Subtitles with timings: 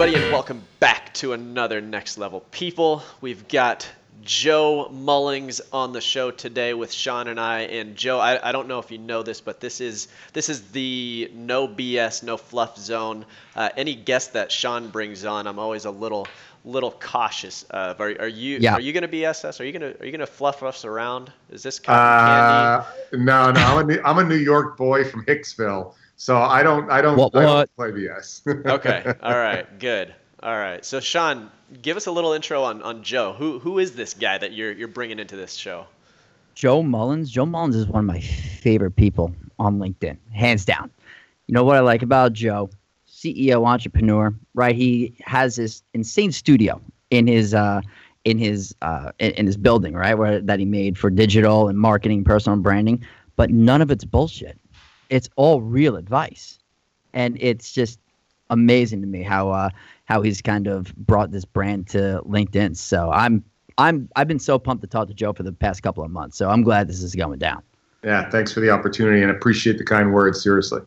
[0.00, 3.02] Everybody, and welcome back to another Next Level People.
[3.20, 3.88] We've got
[4.22, 7.62] Joe Mullings on the show today with Sean and I.
[7.62, 10.70] And Joe, I, I don't know if you know this, but this is this is
[10.70, 13.26] the no BS, no fluff zone.
[13.56, 16.28] Uh, any guest that Sean brings on, I'm always a little
[16.64, 18.00] little cautious of.
[18.00, 18.74] Are, are you Yeah.
[18.74, 19.60] are you going to BS us?
[19.60, 21.32] Are you going to are you going to fluff us around?
[21.50, 22.00] Is this cotton
[22.38, 22.84] Uh,
[23.14, 26.90] no, no, I'm a, New, I'm a New York boy from Hicksville, so I don't,
[26.90, 28.42] I don't, What- I don't play BS.
[28.66, 29.14] Okay.
[29.22, 29.78] All right.
[29.78, 30.14] Good.
[30.42, 30.84] All right.
[30.84, 31.50] So Sean,
[31.80, 33.32] give us a little intro on, on Joe.
[33.32, 35.86] Who who is this guy that you're you're bringing into this show?
[36.54, 37.28] Joe Mullings.
[37.30, 40.90] Joe Mullings is one of my favorite people on LinkedIn, hands down.
[41.46, 42.68] You know what I like about Joe?
[43.08, 44.76] CEO, entrepreneur, right?
[44.76, 47.80] He has this insane studio in his uh,
[48.24, 51.78] in his uh, in, in his building, right, where that he made for digital and
[51.78, 53.04] marketing, personal branding.
[53.34, 54.58] But none of it's bullshit.
[55.10, 56.58] It's all real advice,
[57.12, 57.98] and it's just
[58.50, 59.70] amazing to me how uh,
[60.04, 62.76] how he's kind of brought this brand to LinkedIn.
[62.76, 63.44] So I'm
[63.78, 66.36] I'm I've been so pumped to talk to Joe for the past couple of months.
[66.36, 67.62] So I'm glad this is going down.
[68.04, 70.42] yeah, thanks for the opportunity and appreciate the kind words.
[70.42, 70.82] Seriously.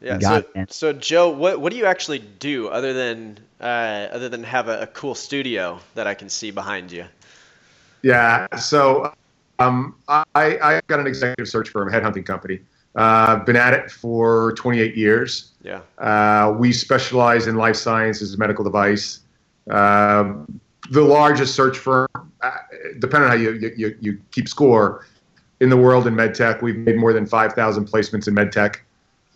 [0.00, 0.18] Yeah.
[0.18, 4.42] So, it, so Joe, what what do you actually do other than uh, other than
[4.42, 7.06] have a, a cool studio that I can see behind you?
[8.02, 8.46] Yeah.
[8.56, 9.14] So,
[9.58, 12.60] um, I, I got an executive search firm, headhunting company.
[12.94, 15.52] Uh, been at it for 28 years.
[15.62, 15.80] Yeah.
[15.98, 19.20] Uh, we specialize in life sciences, medical device.
[19.68, 22.08] Um, the largest search firm,
[22.42, 22.50] uh,
[23.00, 25.06] depending on how you, you, you keep score,
[25.60, 26.62] in the world in medtech.
[26.62, 28.76] We've made more than 5,000 placements in medtech.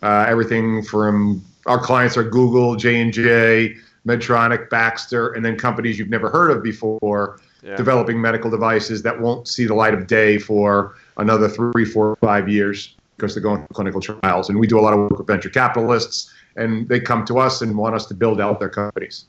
[0.01, 3.75] Uh, everything from our clients are Google, J and J,
[4.07, 7.75] Medtronic, Baxter, and then companies you've never heard of before Yeah.
[7.75, 12.47] developing medical devices that won't see the light of day for another three, four, five
[12.47, 14.49] years because they're going through clinical trials.
[14.49, 17.61] And we do a lot of work with venture capitalists, and they come to us
[17.61, 19.25] and want us to build out their companies.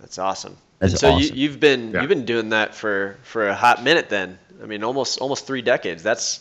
[0.00, 0.56] That's awesome.
[0.78, 1.36] That's so awesome.
[1.36, 2.00] you, you've been Yeah.
[2.00, 4.38] you've been doing that for for a hot minute then.
[4.62, 6.02] I mean, almost almost three decades.
[6.02, 6.40] That's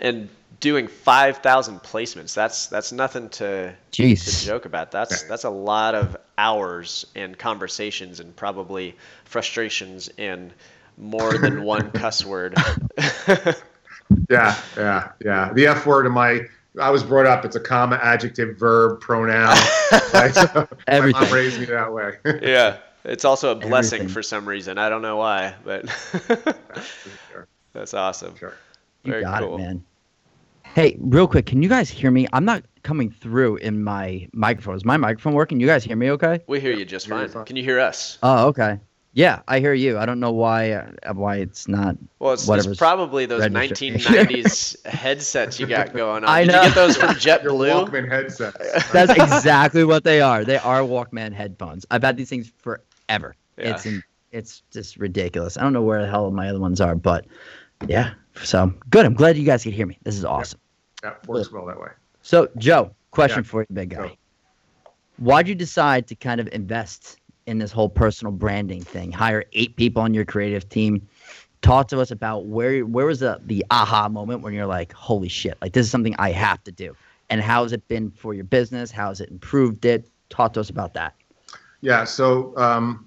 [0.00, 0.28] and
[0.60, 2.34] doing five thousand placements.
[2.34, 4.14] That's that's nothing to to
[4.46, 4.90] joke about.
[4.92, 10.52] That's that's a lot of hours and conversations and probably frustrations and
[10.98, 12.54] more than one cuss word.
[14.30, 15.52] Yeah, yeah, yeah.
[15.52, 16.40] The F word in my,
[16.80, 19.56] I was brought up, it's a comma, adjective, verb, pronoun.
[20.12, 20.34] Right?
[20.34, 22.14] So My mom raised me that way.
[22.42, 24.08] yeah, it's also a blessing Everything.
[24.14, 24.78] for some reason.
[24.78, 25.88] I don't know why, but
[27.30, 28.36] Sure, that's awesome.
[28.36, 28.54] sure.
[29.04, 29.54] You Very got cool.
[29.56, 29.84] it, man.
[30.64, 32.26] Hey, real quick, can you guys hear me?
[32.32, 34.74] I'm not coming through in my microphone.
[34.76, 35.58] Is my microphone working?
[35.60, 36.40] You guys hear me okay?
[36.46, 37.30] We hear you just Hear you fine.
[37.30, 37.44] fine.
[37.46, 38.18] Can you hear us?
[38.22, 38.78] Oh, okay.
[39.16, 39.96] Yeah, I hear you.
[39.96, 41.96] I don't know why uh, why it's not.
[42.18, 43.94] Well, it's, it's probably those registered.
[43.94, 46.28] 1990s headsets you got going on.
[46.28, 46.60] I Did know.
[46.60, 47.88] you get those from Your JetBlue?
[47.88, 48.90] Walkman headsets.
[48.92, 50.44] That's exactly what they are.
[50.44, 51.86] They are Walkman headphones.
[51.90, 53.34] I've had these things forever.
[53.56, 53.70] Yeah.
[53.70, 55.56] It's in, it's just ridiculous.
[55.56, 57.24] I don't know where the hell my other ones are, but
[57.88, 58.12] yeah.
[58.42, 59.06] So good.
[59.06, 59.96] I'm glad you guys can hear me.
[60.02, 60.60] This is awesome.
[61.02, 61.88] Yeah, works well that way.
[62.20, 63.48] So, Joe, question Yeah.
[63.50, 64.08] for you, big guy.
[64.08, 64.10] Go.
[65.16, 69.12] Why'd you decide to kind of invest in this whole personal branding thing?
[69.12, 71.06] Hire eight people on your creative team.
[71.62, 75.28] Talk to us about where where was the the aha moment when you're like, holy
[75.28, 76.94] shit, like this is something I have to do.
[77.30, 78.90] And how has it been for your business?
[78.90, 80.08] How has it improved it?
[80.28, 81.14] Talk to us about that.
[81.80, 83.06] Yeah, so um,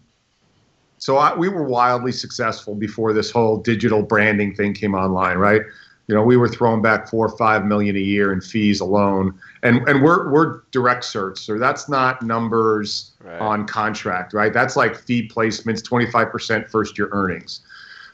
[0.98, 5.62] so I, we were wildly successful before this whole digital branding thing came online, right?
[6.10, 9.40] You know, we were throwing back four or five million a year in fees alone,
[9.62, 13.40] and and we're we're direct search, so that's not numbers Right.
[13.40, 14.52] on contract, right?
[14.52, 17.60] That's like fee placements, twenty five percent first year earnings.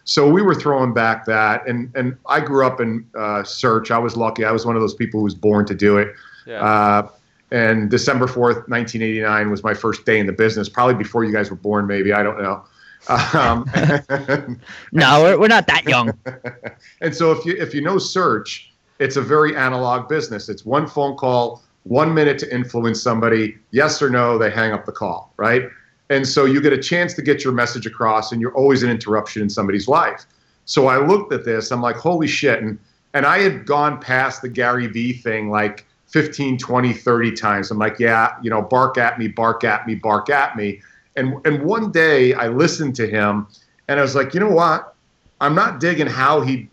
[0.04, 3.92] So we were throwing back that, and and I grew up in uh, search.
[3.92, 4.44] I was lucky.
[4.44, 6.14] I was one of those people who was born to do it.
[6.46, 6.62] Yeah.
[6.62, 7.10] Uh,
[7.52, 11.50] and December 4th, 1989 was my first day in the business, probably before you guys
[11.50, 12.12] were born, maybe.
[12.12, 12.66] I don't know.
[13.08, 13.66] Um,
[14.92, 16.18] No, we're, we're not that young.
[17.02, 20.50] and so if you if you know search, it's a very analog business.
[20.50, 24.86] It's one phone call, one minute to influence somebody, yes or no, they hang up
[24.86, 25.70] the call, right?
[26.10, 28.90] And so you get a chance to get your message across, and you're always an
[28.90, 30.26] interruption in somebody's life.
[30.66, 32.62] So I looked at this, I'm like, holy shit.
[32.62, 32.80] And
[33.14, 37.72] and I had gone past the Gary Vee thing like 15, 20, 30 times.
[37.72, 40.82] I'm like, yeah, you know, bark at me, bark at me, bark at me.
[41.16, 43.48] And and one day I listened to him
[43.88, 44.96] and I was like, you know what?
[45.40, 46.70] I'm not digging how he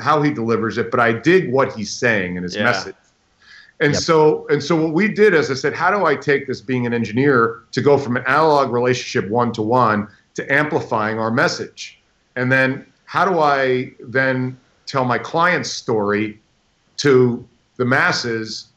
[0.00, 2.64] how he delivers it, but I dig what he's saying and his Yeah.
[2.64, 2.94] message.
[3.80, 4.02] And Yep.
[4.02, 6.86] so and so what we did is I said, how do I take this being
[6.86, 11.98] an engineer to go from an analog relationship one to one to amplifying our message?
[12.36, 16.40] And then how do I then tell my client's story
[16.98, 18.68] to the masses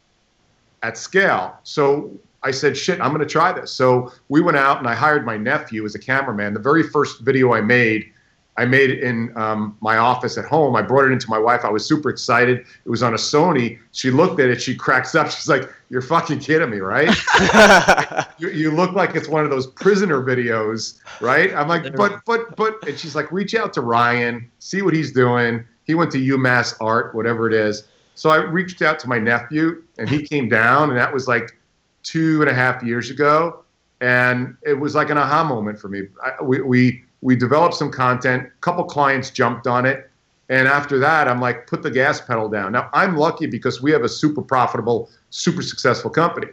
[0.82, 1.58] at scale?
[1.64, 3.72] So I said, shit, I'm going to try this.
[3.72, 6.54] So we went out and I hired my nephew as a cameraman.
[6.54, 8.12] The very first video I made,
[8.58, 10.76] I made it in um, my office at home.
[10.76, 11.64] I brought it into my wife.
[11.64, 12.60] I was super excited.
[12.60, 13.80] It was on a Sony.
[13.94, 14.62] She looked at it.
[14.62, 15.32] She cracks up.
[15.32, 17.08] She's like, "You're fucking kidding me, right?
[18.38, 22.56] you, you, look like it's one of those prisoner videos, right?" I'm like, "But, but,
[22.56, 25.66] but," and she's like, "Reach out to Ryan, see what he's doing.
[25.86, 29.82] He went to UMass Art, whatever it is." So I reached out to my nephew,
[29.98, 31.58] and he came down, and that was like
[32.04, 33.64] two and a half years ago,
[34.02, 36.04] and it was like an aha moment for me.
[36.24, 38.44] I, we, we we developed some content.
[38.48, 40.10] A couple clients jumped on it,
[40.50, 42.74] and after that, I'm like, put the gas pedal down.
[42.74, 46.48] Now I'm lucky because we have a super profitable, super successful company.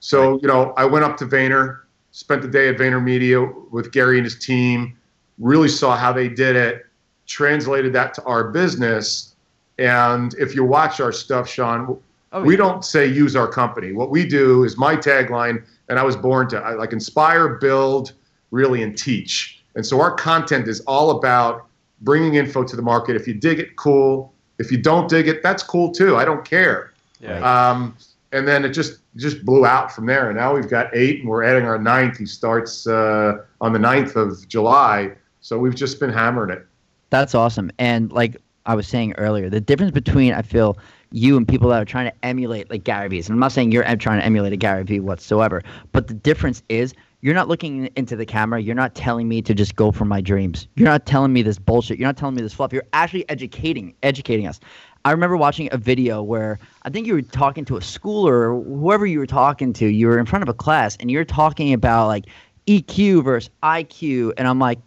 [0.00, 1.80] So you know, I went up to Vayner,
[2.10, 4.98] spent the day at VaynerMedia with Gary and his team,
[5.38, 6.84] really saw how they did it,
[7.26, 9.32] translated that to our business,
[9.78, 11.98] and if you watch our stuff, Sean,
[12.32, 13.92] Oh, we don't say use our company.
[13.92, 18.14] What we do is my tagline, and I was born to I, like inspire, build,
[18.50, 19.62] really, and teach.
[19.74, 21.66] And so our content is all about
[22.00, 23.16] bringing info to the market.
[23.16, 24.32] If you dig it, cool.
[24.58, 26.16] If you don't dig it, that's cool too.
[26.16, 26.92] I don't care.
[27.20, 27.38] Yeah.
[27.40, 27.96] Um,
[28.32, 30.30] and then it just just blew out from there.
[30.30, 32.16] And now we've got eight, and we're adding our ninth.
[32.16, 35.12] He starts uh, on the 9th of July.
[35.40, 36.66] So we've just been hammering it.
[37.10, 37.70] That's awesome.
[37.78, 40.78] And like I was saying earlier, the difference between I feel
[41.12, 43.28] you and people that are trying to emulate like Gary Vee's.
[43.28, 45.62] And I'm not saying you're trying to emulate a Gary Vee whatsoever,
[45.92, 48.60] but the difference is you're not looking into the camera.
[48.60, 50.66] You're not telling me to just go for my dreams.
[50.74, 51.98] You're not telling me this bullshit.
[51.98, 52.72] You're not telling me this fluff.
[52.72, 54.58] You're actually educating educating us.
[55.04, 58.62] I remember watching a video where I think you were talking to a schooler or
[58.62, 59.86] whoever you were talking to.
[59.86, 62.26] You were in front of a class and you're talking about like
[62.66, 64.78] EQ versus IQ, and I'm like,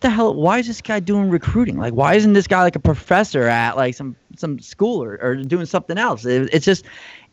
[0.00, 1.78] the hell why is this guy doing recruiting?
[1.78, 5.36] Like why isn't this guy like a professor at like some some school or, or
[5.36, 6.24] doing something else?
[6.24, 6.84] It, it's just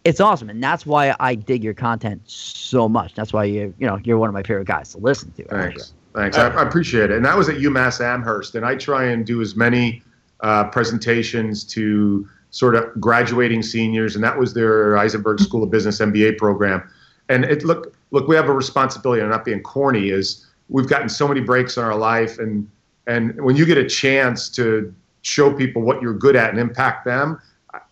[0.04, 0.50] it's awesome.
[0.50, 3.14] And that's why i dig your content so much.
[3.16, 5.44] That's why you you know you're one of my favorite guys to listen to.
[5.46, 5.94] Thanks.
[6.14, 6.38] Thanks.
[6.38, 7.18] I, I, appreciate it.
[7.18, 8.56] And that was at umass amherst.
[8.56, 10.02] And i try and do as many
[10.40, 14.16] uh, presentations to sort of graduating seniors.
[14.16, 16.90] And that was their Isenberg school of business mba program.
[17.28, 19.22] And it look look we have a responsibility.
[19.22, 22.70] I'm not being corny is we've gotten so many breaks in our life and
[23.08, 27.06] and when you get a chance to show people what you're good at and impact
[27.06, 27.40] them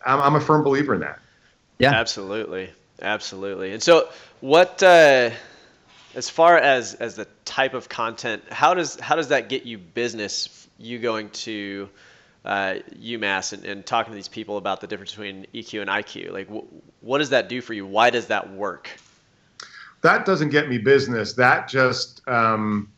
[0.05, 1.19] i'm, I'm a firm believer in that.
[1.79, 1.91] Yeah.
[1.91, 2.69] Absolutely.
[3.01, 3.73] Absolutely.
[3.73, 4.09] And so
[4.39, 5.31] what uh,
[6.15, 9.77] as far as as the type of content how does how does that get you
[9.77, 11.89] business you going to
[12.45, 16.31] uh, UMass and, and talking to these people about the difference between EQ and IQ
[16.31, 17.85] like wh- what does that do for you?
[17.85, 18.89] Why does that work
[20.03, 21.33] that doesn't get me business.
[21.33, 22.91] That just um,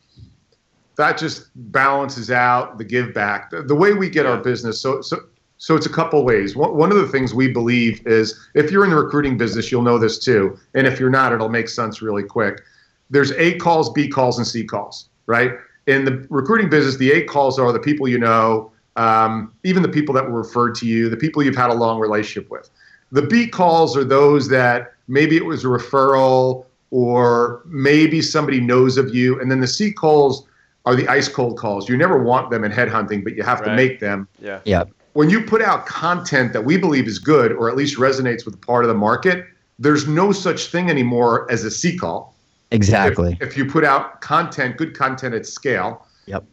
[0.96, 3.50] that just balances out the give back.
[3.50, 4.80] The, the way we get our business.
[4.80, 5.20] So so
[5.58, 6.54] so it's a couple ways.
[6.54, 9.82] One, one of the things we believe is if you're in the recruiting business, you'll
[9.82, 10.58] know this too.
[10.74, 12.60] And if you're not, it'll make sense really quick.
[13.08, 15.52] There's A calls, B calls, and C calls, right?
[15.86, 19.88] In the recruiting business, the A calls are the people you know, um, even the
[19.88, 22.68] people that were referred to you, the people you've had a long relationship with.
[23.12, 28.96] The B calls are those that maybe it was a referral or maybe somebody knows
[28.96, 29.40] of you.
[29.40, 30.46] And then the C calls
[30.84, 31.88] are the ice cold calls.
[31.88, 33.70] You never want them in headhunting, but you have right.
[33.70, 34.28] to make them.
[34.40, 34.60] Yeah.
[34.64, 34.84] Yeah.
[35.14, 38.60] When you put out content that we believe is good or at least resonates with
[38.60, 39.46] part of the market,
[39.78, 42.34] there's no such thing anymore as a C call.
[42.70, 43.36] Exactly.
[43.40, 46.06] If, if you put out content, good content at scale.
[46.26, 46.44] Yep.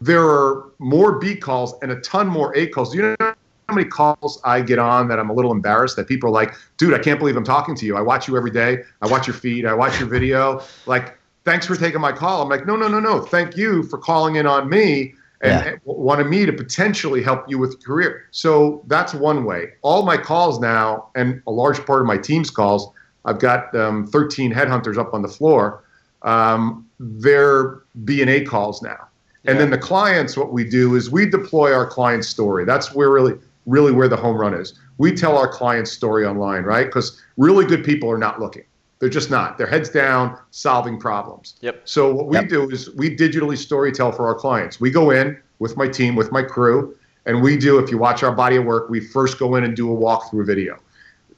[0.00, 2.94] There are more B calls and a ton more A calls.
[2.94, 3.33] You know
[3.68, 6.54] how many calls I get on that I'm a little embarrassed that people are like,
[6.76, 7.96] dude, I can't believe I'm talking to you.
[7.96, 8.82] I watch you every day.
[9.00, 9.64] I watch your feed.
[9.64, 10.62] I watch your video.
[10.86, 12.42] Like, thanks for taking my call.
[12.42, 13.20] I'm like, no, no, no, no.
[13.20, 15.76] Thank you for calling in on me and yeah.
[15.84, 18.26] wanted me to potentially help you with your career.
[18.32, 19.72] So that's one way.
[19.82, 22.90] All my calls now, and a large part of my team's calls,
[23.24, 25.84] I've got um, 13 headhunters up on the floor.
[26.22, 29.08] Um, they're B and A calls now.
[29.46, 32.64] And then the clients, what we do is we deploy our client story.
[32.64, 33.34] That's where really
[33.66, 34.78] really where the home run is.
[34.98, 36.86] We tell our client's story online, right?
[36.86, 38.64] Because really good people are not looking.
[39.00, 39.58] They're just not.
[39.58, 41.54] They're heads down, solving problems.
[41.60, 41.82] Yep.
[41.84, 42.48] So what we yep.
[42.48, 44.80] do is we digitally storytell for our clients.
[44.80, 47.78] We go in with my team, with my crew, and we do.
[47.78, 50.46] If you watch our body of work, we first go in and do a walkthrough
[50.46, 50.78] video,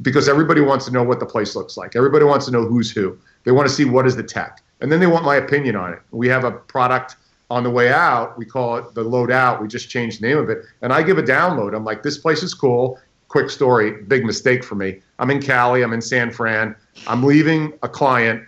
[0.03, 1.97] because everybody wants to know what the place looks like.
[1.97, 3.19] Everybody wants to know who's who.
[3.45, 5.93] They want to see what is the tech, and then they want my opinion on
[5.93, 6.01] it.
[6.11, 7.17] We have a product
[7.51, 9.63] on the way out, we call it the load out.
[9.63, 10.65] We just changed the name of it.
[10.83, 11.75] And I give a download.
[11.77, 12.99] I'm like, this place is cool.
[13.29, 15.01] Quick story, big mistake for me.
[15.19, 16.75] I'm in Cali, I'm in San Fran.
[17.07, 18.43] I'm leaving a client,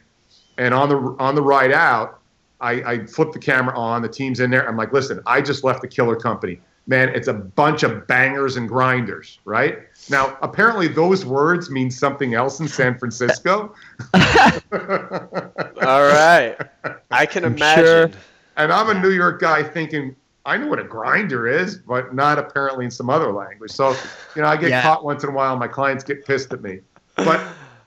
[0.57, 2.21] and on the on the ride out,
[2.61, 4.69] I, I flip the camera on, the team's in there.
[4.69, 6.61] I'm like, listen, I just left the killer company.
[6.87, 9.81] man, it's a bunch of bangers and grinders, right?
[10.09, 13.75] Now, apparently, those words mean something else in San Francisco.
[14.15, 16.57] All right,
[17.11, 17.85] I can I'm imagine.
[17.85, 18.11] sure.
[18.59, 22.39] And I'm a New York guy thinking, I know what a grinder is, but not
[22.39, 23.71] apparently in some other language.
[23.71, 23.91] So,
[24.35, 24.83] you know, I get Yeah.
[24.83, 25.57] caught once in a while.
[25.57, 26.81] My clients get pissed at me.
[27.17, 27.41] But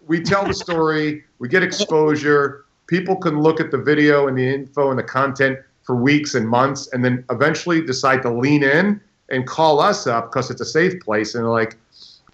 [0.07, 2.65] we tell the story, we get exposure.
[2.87, 6.47] People can look at the video and the info and the content for weeks and
[6.47, 10.65] months, and then eventually decide to lean in and call us up because it's a
[10.65, 11.35] safe place.
[11.35, 11.77] And like,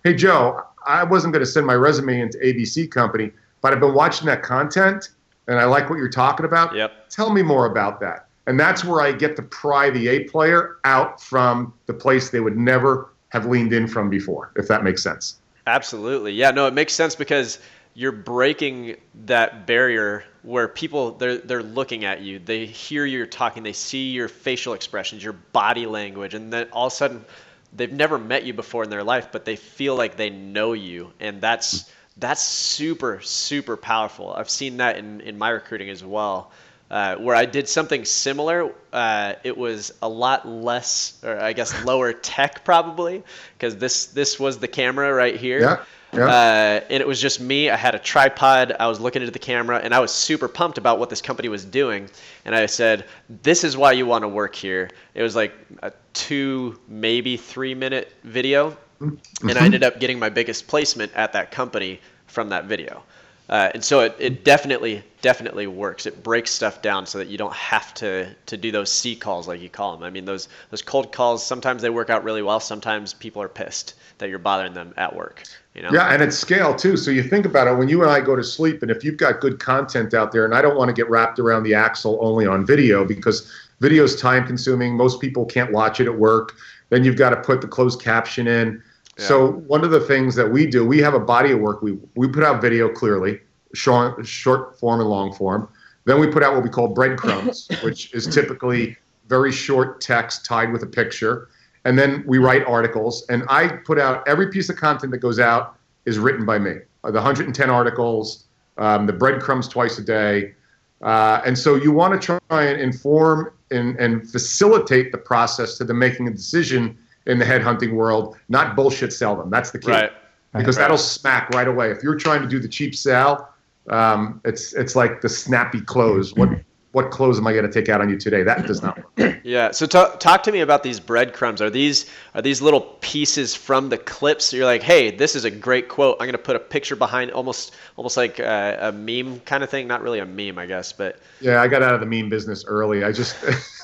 [0.04, 3.94] hey, Joe, I wasn't going to send my resume into ABC Company, but I've been
[3.94, 5.10] watching that content
[5.48, 6.76] and I like what you're talking about.
[6.76, 7.10] Yep.
[7.10, 8.27] Tell me more about that.
[8.48, 12.40] And that's where I get to pry the A player out from the place they
[12.40, 15.38] would never have leaned in from before, if that makes sense.
[15.68, 16.32] Absolutely.
[16.32, 17.60] Yeah, no, it makes sense because
[17.94, 22.40] you're breaking that barrier where people they're they're looking at you.
[22.40, 26.88] They hear you're talking, they see your facial expressions, your body language, and then all
[26.88, 27.26] of a sudden
[27.74, 31.12] they've never met you before in their life, but they feel like they know you.
[31.20, 34.34] And that's that's super, super powerful.
[34.34, 36.52] I've seen that in, in my recruiting as well.
[36.90, 41.84] Uh, where I did something similar, uh, it was a lot less, or I guess
[41.86, 43.24] lower tech probably,
[43.58, 45.62] because this this was the camera right here.
[45.62, 45.84] Yeah.
[46.14, 46.28] Yeah.
[46.28, 47.70] Uh, and it was just me.
[47.70, 48.74] I had a tripod.
[48.80, 51.50] I was looking into the camera, and I was super pumped about what this company
[51.50, 52.10] was doing.
[52.46, 53.06] And I said,
[53.44, 55.54] "This is why you want to work here." It was like
[55.84, 61.34] a two, maybe three minute video, and I ended up getting my biggest placement at
[61.34, 63.04] that company from that video.
[63.50, 66.06] Uh, and so it, it definitely definitely works.
[66.06, 69.48] It breaks stuff down so that you don't have to to do those C calls
[69.48, 70.04] like you call them.
[70.04, 72.60] I mean those those cold calls sometimes they work out really well.
[72.60, 75.44] Sometimes people are pissed that you're bothering them at work.
[75.74, 75.90] You know.
[75.94, 76.98] Yeah, and it's scale too.
[76.98, 79.18] So you think about it when you and I go to sleep, and if you've
[79.18, 82.18] got good content out there, and I don't want to get wrapped around the axle
[82.20, 84.98] only on video because video is time consuming.
[84.98, 86.56] Most people can't watch it at work.
[86.90, 88.82] Then you've got to put the closed caption in.
[89.18, 91.82] So one of the things that we do, we have a body of work.
[91.82, 93.40] We we put out video clearly,
[93.74, 95.68] short, short form and long form.
[96.06, 98.96] Then we put out what we call breadcrumbs, which is typically
[99.28, 101.50] very short text tied with a picture.
[101.84, 103.26] And then we write articles.
[103.30, 106.76] And I put out every piece of content that goes out is written by me.
[107.04, 108.46] Uh, The 110 articles,
[108.78, 110.54] um, the breadcrumbs twice a day.
[111.02, 115.84] Uh, and so you want to try and inform and, and facilitate the process to
[115.84, 116.98] the making a decision
[117.28, 119.50] in the headhunting world, not bullshit sell them.
[119.50, 119.92] That's the key.
[119.92, 120.12] Right.
[120.56, 120.84] Because Right.
[120.84, 121.92] that'll smack right away.
[121.92, 123.54] If you're trying to do the cheap sell,
[123.90, 126.34] um, it's it's like the snappy close.
[126.34, 126.50] What
[126.92, 128.44] what clothes am I going to take out on you today?
[128.44, 129.14] That does not work.
[129.44, 129.72] Yeah.
[129.72, 131.62] So talk talk to me about these breadcrumbs.
[131.62, 134.52] Are these are these little pieces from the clips?
[134.52, 136.18] You're like, hey, this is a great quote.
[136.20, 139.88] I'm gonna put a picture behind, almost almost like a, a meme kind of thing.
[139.88, 142.64] Not really a meme, I guess, but Yeah, I got out of the meme business
[142.66, 143.04] early.
[143.04, 143.38] I just,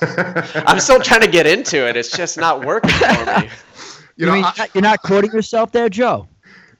[0.66, 1.96] I'm still trying to get into it.
[1.96, 3.50] It's just not working for me.
[4.16, 6.28] you You know, mean, I, you're not quoting yourself there, Joe?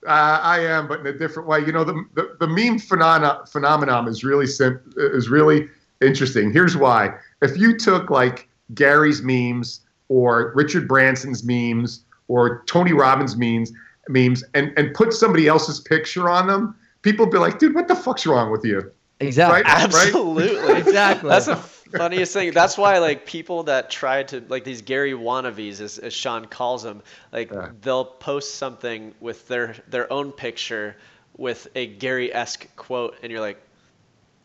[0.06, 1.60] uh, I am, but in a different way.
[1.60, 5.68] You know, the the, the meme phenomena, phenomenon is really sim- is really
[6.04, 6.52] interesting.
[6.52, 13.36] Here's why: if you took like Gary's memes or Richard Branson's memes or Tony Robbins
[13.36, 13.72] memes
[14.08, 17.88] memes and and put somebody else's picture on them, people would be like, "Dude, what
[17.88, 19.62] the fuck's wrong with you?" Exactly.
[19.62, 19.64] Right?
[19.66, 20.76] Absolutely.
[20.76, 21.28] Exactly.
[21.30, 22.52] That's the funniest thing.
[22.52, 26.82] That's why like people that try to like these Gary wannabes, as, as Sean calls
[26.82, 27.70] them, like Yeah.
[27.80, 30.96] they'll post something with their their own picture
[31.36, 33.60] with a Gary esque quote, and you're like,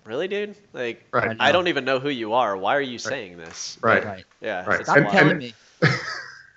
[0.05, 0.55] really, dude?
[0.73, 1.35] Like, Right.
[1.39, 2.57] I don't even know who you are.
[2.57, 3.77] Why are you saying this?
[3.81, 4.03] Right.
[4.05, 4.25] Right.
[4.41, 4.65] Yeah.
[4.65, 4.83] Right.
[4.83, 5.11] Stop wild.
[5.11, 5.53] telling me.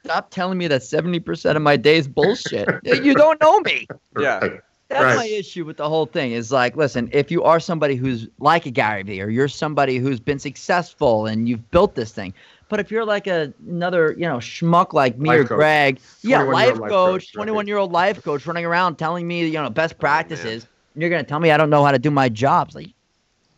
[0.04, 2.68] Stop telling me that 70% of my day is bullshit.
[2.84, 3.86] you don't know me.
[4.18, 4.40] Yeah.
[4.88, 5.16] That's Right.
[5.16, 6.32] my issue with the whole thing.
[6.32, 9.96] Is like, listen, if you are somebody who's like a Gary Vee, or you're somebody
[9.96, 12.34] who's been successful and you've built this thing,
[12.68, 16.00] but if you're like a, another, you know, schmuck like me Life or coach.
[16.22, 19.52] yeah, life life coach, coach, 21 year old life coach running around telling me, you
[19.52, 22.10] know, best Oh, practices, and you're gonna tell me I don't know how to do
[22.10, 22.74] my jobs.
[22.74, 22.88] Like,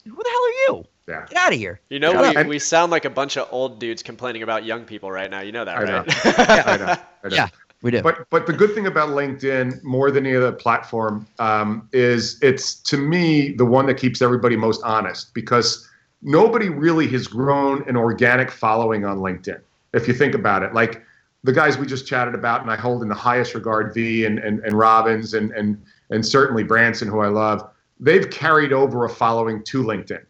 [0.05, 0.85] who the hell are you?
[1.07, 1.27] Yeah.
[1.29, 1.81] Get out of here.
[1.91, 2.47] You know, Shut we, up.
[2.47, 5.41] we sound like a bunch of old dudes complaining about young people right now.
[5.41, 5.99] You know that, I know.
[5.99, 6.09] right?
[6.67, 6.97] I know.
[7.25, 7.37] I know.
[7.37, 7.49] Yeah,
[7.83, 8.03] we do.
[8.03, 12.77] But but the good thing about LinkedIn, more than any other platform, um, is it's
[12.77, 15.89] to me the one that keeps everybody most honest because
[16.23, 19.61] nobody really has grown an organic following on LinkedIn.
[19.93, 21.05] If you think about it, like
[21.45, 24.39] the guys we just chatted about, and I hold in the highest regard, Vee and
[24.39, 27.71] and, and Robbins and and and certainly Branson, who I love,
[28.01, 30.25] they've carried over a following to LinkedIn.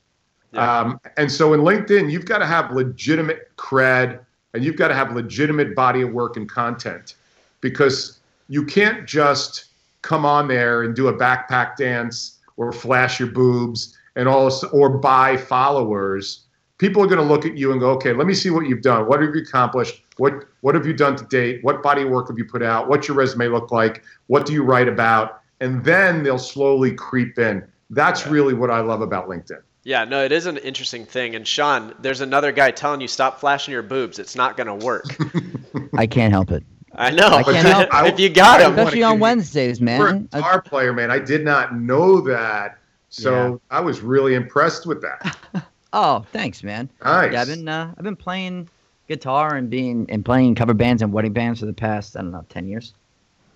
[0.53, 0.81] Yeah.
[0.81, 4.21] Um, and so in LinkedIn, you've got to have legitimate cred
[4.53, 7.15] and you've got to have legitimate body of work and content
[7.61, 9.67] because you can't just
[10.03, 14.91] come on there and do a backpack dance or flash your boobs and all or
[14.91, 16.45] buy followers
[16.79, 18.83] people are going to look at you and go okay let me see what you've
[18.83, 21.63] done what have you accomplished What what have you done to date?
[21.63, 22.89] What body of work have you put out?
[22.89, 24.03] What's your resume look like?
[24.29, 25.41] What do you write about?
[25.65, 27.65] And then they'll slowly creep in.
[27.91, 28.33] That's Yeah.
[28.33, 29.61] really what I love about LinkedIn.
[29.83, 31.35] Yeah, no, it is an interesting thing.
[31.35, 34.19] And Sean, there's another guy telling you stop flashing your boobs.
[34.19, 35.05] It's not going to work.
[35.97, 36.65] I can't help it.
[36.95, 37.27] I know.
[37.29, 38.13] I can't help it.
[38.15, 40.29] if you got I him, Especially on give you- Wednesdays, You're a man.
[40.33, 41.11] I- guitar player, man.
[41.11, 42.79] I did not know that.
[43.11, 43.31] So
[43.71, 43.77] Yeah.
[43.77, 45.37] I was really impressed with that.
[45.93, 46.89] oh, thanks, man.
[47.05, 47.33] Nice.
[47.33, 48.69] Yeah, I've been uh, I've been playing
[49.09, 52.33] guitar and being and playing cover bands and wedding bands for the past I don't
[52.33, 52.95] know ten years.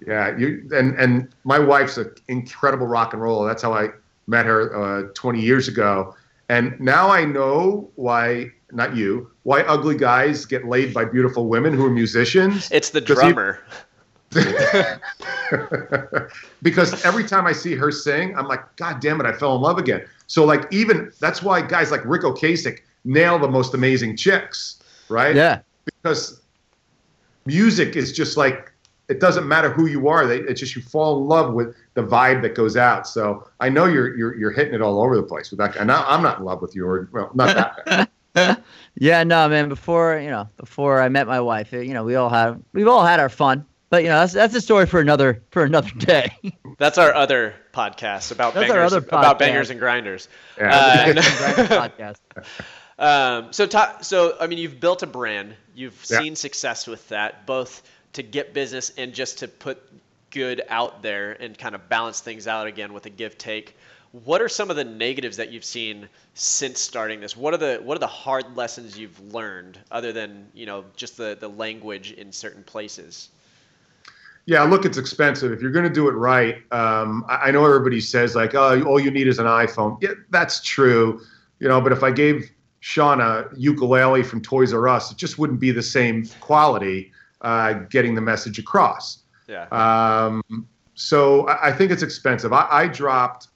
[0.07, 3.47] Yeah, you and and my wife's an incredible rock and roller.
[3.49, 3.88] That's how I
[4.26, 6.14] met her uh, 20 years ago.
[6.49, 11.75] And now I know why not you why ugly guys get laid by beautiful women
[11.75, 12.71] who are musicians.
[12.71, 13.61] it's the 'Cause he- drummer.
[16.62, 19.62] because every time I see her sing, I'm like, God damn it, I fell in
[19.62, 20.05] love again.
[20.26, 25.35] So like even that's why guys like Ric Ocasek nail the most amazing chicks, right?
[25.35, 25.61] Yeah.
[25.87, 26.40] because
[27.47, 28.73] music is just like
[29.09, 30.27] it doesn't matter who you are.
[30.27, 33.07] They, it's just you fall in love with the vibe that goes out.
[33.09, 35.77] So I know you're you're, you're hitting it all over the place with that.
[35.77, 38.11] And I, I'm not in love with you, or well, not that.
[39.00, 39.69] Yeah, no, man.
[39.69, 43.05] Before you know, before I met my wife, you know, we all had we've all
[43.05, 43.65] had our fun.
[43.91, 46.31] But you know, that's that's a story for another for another day.
[46.79, 50.29] That's our other podcast about That's our bangers, other about bangers and grinders.
[50.59, 50.75] Yeah.
[50.75, 51.15] Uh,
[51.88, 52.17] podcast.
[52.99, 55.55] Um, so, ta- so I mean, you've built a brand.
[55.75, 56.19] You've Yeah.
[56.19, 59.83] seen success with that, both to get business and just to put
[60.31, 63.77] good out there and kind of balance things out again with a give take.
[64.25, 67.37] What are some of the negatives that you've seen since starting this?
[67.37, 71.17] What are the what are the hard lessons you've learned other than you know just
[71.17, 73.29] the the language in certain places?
[74.47, 75.53] Yeah, look, it's expensive.
[75.53, 78.82] If you're going to do it right, um, I, I know everybody says like, "Oh,
[78.85, 81.21] all you need is an iPhone." Yeah, that's true,
[81.59, 81.82] you know.
[81.82, 85.71] But if I gave Sean a ukulele from Toys R Us, it just wouldn't be
[85.71, 89.23] the same quality uh, getting the message across.
[89.49, 89.67] Yeah.
[89.71, 92.53] Um, so I, I think it's expensive.
[92.53, 93.49] I, I dropped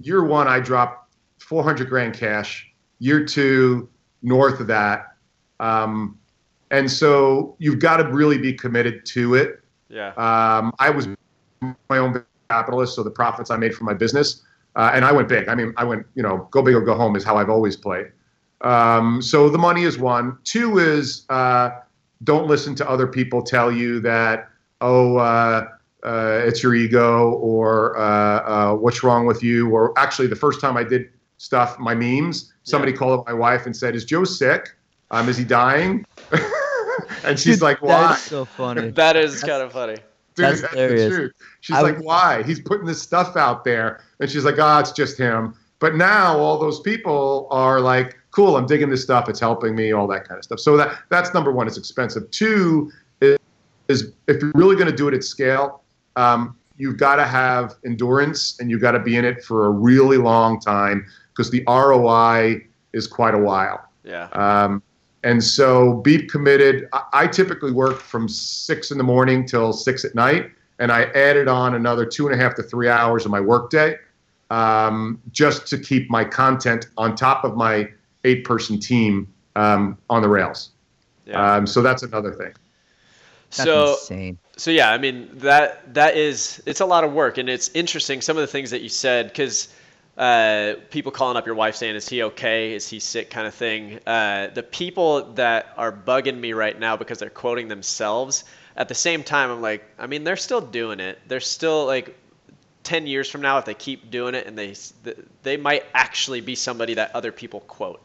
[0.00, 0.48] year one.
[0.48, 2.68] I dropped 400 grand cash.
[2.98, 3.88] Year two,
[4.22, 5.14] north of that.
[5.60, 6.18] Um,
[6.70, 9.62] and so you've got to really be committed to it.
[9.88, 10.08] yeah.
[10.10, 11.08] Um, I was
[11.88, 14.42] my own capitalist, so the profits I made from my business,
[14.74, 15.48] uh, and I went big.
[15.48, 17.76] I mean, I went, you know, go big or go home is how I've always
[17.76, 18.06] played.
[18.62, 20.38] Um, so the money is one.
[20.44, 21.70] Two is uh,
[22.24, 24.48] don't listen to other people tell you that,
[24.80, 25.68] oh, uh,
[26.04, 30.60] uh, it's your ego, or uh, uh, what's wrong with you, or actually, the first
[30.60, 31.08] time I did
[31.38, 32.98] stuff, my memes, somebody Yeah.
[32.98, 34.74] called up my wife and said, "Is Joe sick?
[35.10, 36.04] Um, is he dying?"
[37.24, 38.90] and she's Dude, like, "Why?" That is so funny.
[39.02, 39.96] that is kind of funny.
[40.34, 41.10] Dude, That's that's, hilarious.
[41.10, 41.32] the truth.
[41.60, 42.42] She's I like, would- why?
[42.44, 44.00] He's putting this stuff out there.
[44.18, 45.54] And she's like, oh, it's just him.
[45.82, 49.28] But now all those people are like, cool, I'm digging this stuff.
[49.28, 50.60] It's helping me, all that kind of stuff.
[50.60, 51.66] So that that's number one.
[51.66, 52.30] It's expensive.
[52.30, 53.36] Two is,
[53.88, 55.82] is if you're really going to do it at scale,
[56.14, 59.70] um, you've got to have endurance and you've got to be in it for a
[59.70, 63.84] really long time because the ROI is quite a while.
[64.04, 64.28] Yeah.
[64.34, 64.84] Um,
[65.24, 66.88] and so be committed.
[66.92, 71.06] I, I typically work from six in the morning till six at night, and I
[71.06, 73.96] added on another two and a half to three hours of my workday
[74.52, 77.88] um, just to keep my content on top of my
[78.24, 80.70] eight person team um, on the rails.
[81.24, 81.54] Yeah.
[81.54, 82.52] Um, so that's another thing.
[83.50, 84.38] That's so insane.
[84.56, 88.22] so yeah i mean that that is it's a lot of work and it's interesting
[88.22, 89.68] some of the things that you said because
[90.16, 93.52] uh, people calling up your wife saying is he okay is he sick kind of
[93.52, 98.88] thing uh, the people that are bugging me right now because they're quoting themselves at
[98.88, 102.18] the same time i'm like i mean they're still doing it they're still like
[102.84, 104.74] 10 years from now if they keep doing it and they
[105.42, 108.02] they might actually be somebody that other people quote.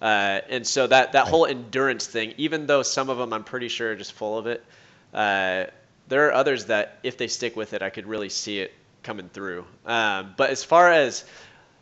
[0.00, 3.66] Uh, and so that that whole endurance thing even though some of them i'm pretty
[3.66, 4.64] sure are just full of it
[5.12, 5.64] uh,
[6.06, 9.28] there are others that if they stick with it i could really see it coming
[9.30, 9.64] through.
[9.86, 11.24] Um, but as far as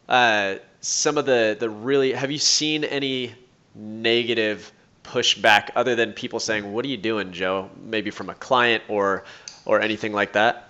[0.08, 3.34] uh, some of the the really have you seen any
[3.74, 7.68] negative pushback other than people saying what are you doing joe?
[7.84, 9.24] Maybe from a client or
[9.64, 10.65] or anything like that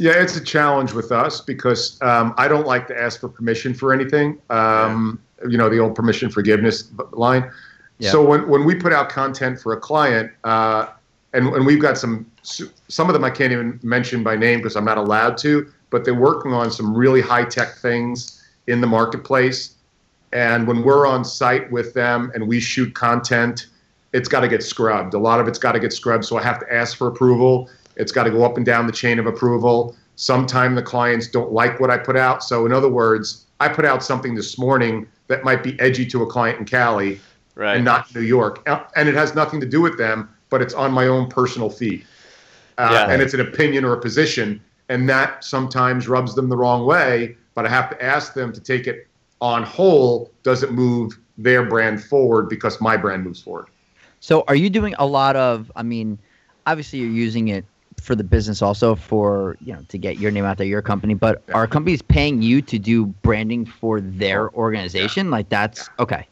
[0.00, 3.74] Yeah, it's a challenge with us because um, I don't like to ask for permission
[3.74, 4.40] for anything.
[4.48, 7.50] Um, You know, the old permission forgiveness line.
[7.98, 8.10] Yeah.
[8.10, 10.88] So when, when we put out content for a client, uh,
[11.32, 14.74] and, and we've got some, some of them I can't even mention by name because
[14.74, 18.86] I'm not allowed to, but they're working on some really high tech things in the
[18.86, 19.76] marketplace.
[20.32, 23.66] And when we're on site with them and we shoot content,
[24.12, 25.14] it's got to get scrubbed.
[25.14, 26.24] A lot of it's got to get scrubbed.
[26.24, 27.68] So I have to ask for approval.
[28.00, 29.94] It's got to go up and down the chain of approval.
[30.16, 32.42] Sometimes the clients don't like what I put out.
[32.42, 36.22] So, in other words, I put out something this morning that might be edgy to
[36.22, 37.20] a client in Cali
[37.54, 38.66] right and not New York.
[38.96, 40.28] And it has nothing to do with them.
[40.50, 42.04] but it's on my own personal feed.
[42.76, 43.10] Uh, Yeah.
[43.12, 44.60] And it's an opinion or a position.
[44.88, 48.60] And that sometimes rubs them the wrong way, but I have to ask them to
[48.60, 49.06] take it
[49.40, 50.32] on whole.
[50.42, 53.68] Does it move their brand forward because my brand moves forward?
[54.18, 56.18] So are you doing a lot of I mean,
[56.66, 57.64] obviously you're using it
[58.00, 61.14] for the business also for, you know, to get your name out there, your company,
[61.14, 61.54] but Yeah.
[61.54, 65.30] are companies paying you to do branding for their oh, organization?
[65.30, 66.26] Like that's okay.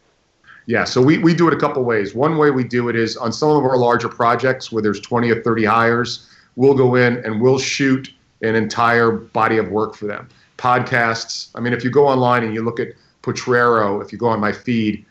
[0.67, 2.15] Yeah, so we, we do it a couple ways.
[2.15, 5.31] One way we do it is on some of our larger projects where there's 20
[5.31, 10.07] or 30 hires, we'll go in and we'll shoot an entire body of work for
[10.07, 10.29] them.
[10.59, 11.49] Podcasts.
[11.55, 12.89] I mean, if you go online and you look at
[13.23, 15.07] Potrero, if you go on my feed,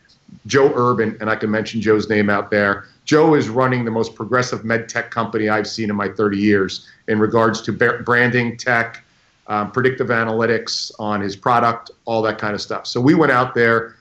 [0.46, 2.86] Joe Urban, and I can mention Joe's name out there.
[3.08, 6.86] Joe is running the most progressive med tech company I've seen in my 30 years
[7.08, 9.02] in regards to branding, tech,
[9.46, 12.86] um, predictive analytics on his product, all that kind of stuff.
[12.86, 13.96] So we went out there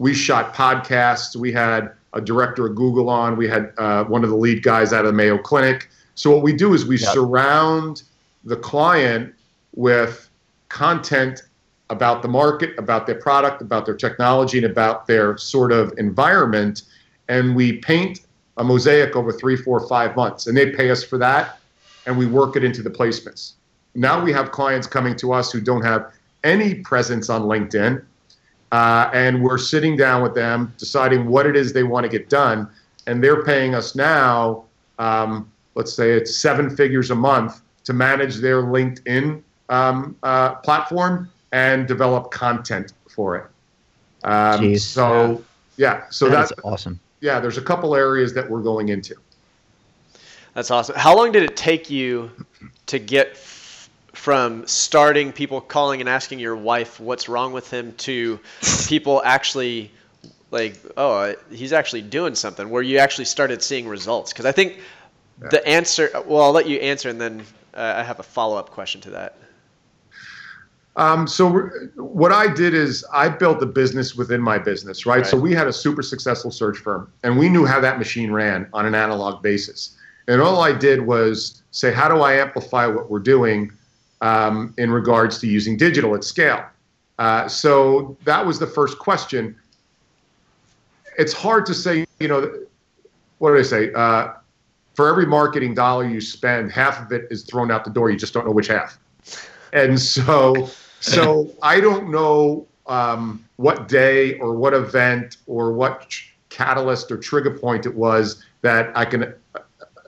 [0.00, 1.36] we shot podcasts.
[1.36, 3.36] We had a director of Google on.
[3.36, 5.90] We had uh, one of the lead guys out of the Mayo Clinic.
[6.14, 7.12] So what we do is we Yep.
[7.12, 8.02] surround
[8.42, 9.34] the client
[9.74, 10.30] with
[10.70, 11.42] content
[11.90, 16.84] about the market, about their product, about their technology, and about their sort of environment,
[17.28, 18.20] and we paint
[18.60, 21.58] a mosaic over three, four, five months, and they pay us for that,
[22.06, 23.52] and we work it into the placements.
[23.94, 26.12] Now we have clients coming to us who don't have
[26.44, 28.04] any presence on LinkedIn
[28.72, 32.28] uh, and we're sitting down with them, deciding what it is they want to get
[32.28, 32.68] done,
[33.06, 34.64] and they're paying us now.
[34.98, 41.30] Um, let's say it's seven figures a month to manage their LinkedIn um, uh, platform
[41.52, 43.44] and develop content for it.
[44.22, 44.80] Um, Jeez.
[44.80, 45.42] so
[45.76, 47.00] yeah, so that's that's awesome.
[47.20, 47.40] Yeah.
[47.40, 49.14] There's a couple areas that we're going into.
[50.54, 50.96] That's awesome.
[50.96, 52.30] How long did it take you
[52.86, 57.94] to get f- from starting people calling and asking your wife what's wrong with him
[57.98, 58.40] to
[58.86, 59.90] people actually
[60.50, 64.32] like, oh, uh, he's actually doing something where you actually started seeing results?
[64.32, 64.80] Because I think
[65.38, 68.70] the answer, well, I'll let you answer and then uh, I have a follow up
[68.70, 69.36] question to that.
[70.96, 75.24] Um, so what I did is I built a business within my business, right?
[75.24, 78.68] So we had a super successful search firm, and we knew how that machine ran
[78.72, 79.96] on an analog basis.
[80.26, 83.70] And all I did was say, how do I amplify what we're doing
[84.20, 86.64] um, in regards to using digital at scale?
[87.18, 89.56] Uh, so that was the first question.
[91.18, 92.52] It's hard to say, you know,
[93.38, 93.92] what did I say?
[93.92, 94.32] Uh,
[94.94, 98.10] for every marketing dollar you spend, half of it is thrown out the door.
[98.10, 98.98] You just don't know which half
[99.72, 106.14] and so so I don't know um, what day or what event or what
[106.48, 109.60] catalyst or trigger point it was that I can uh,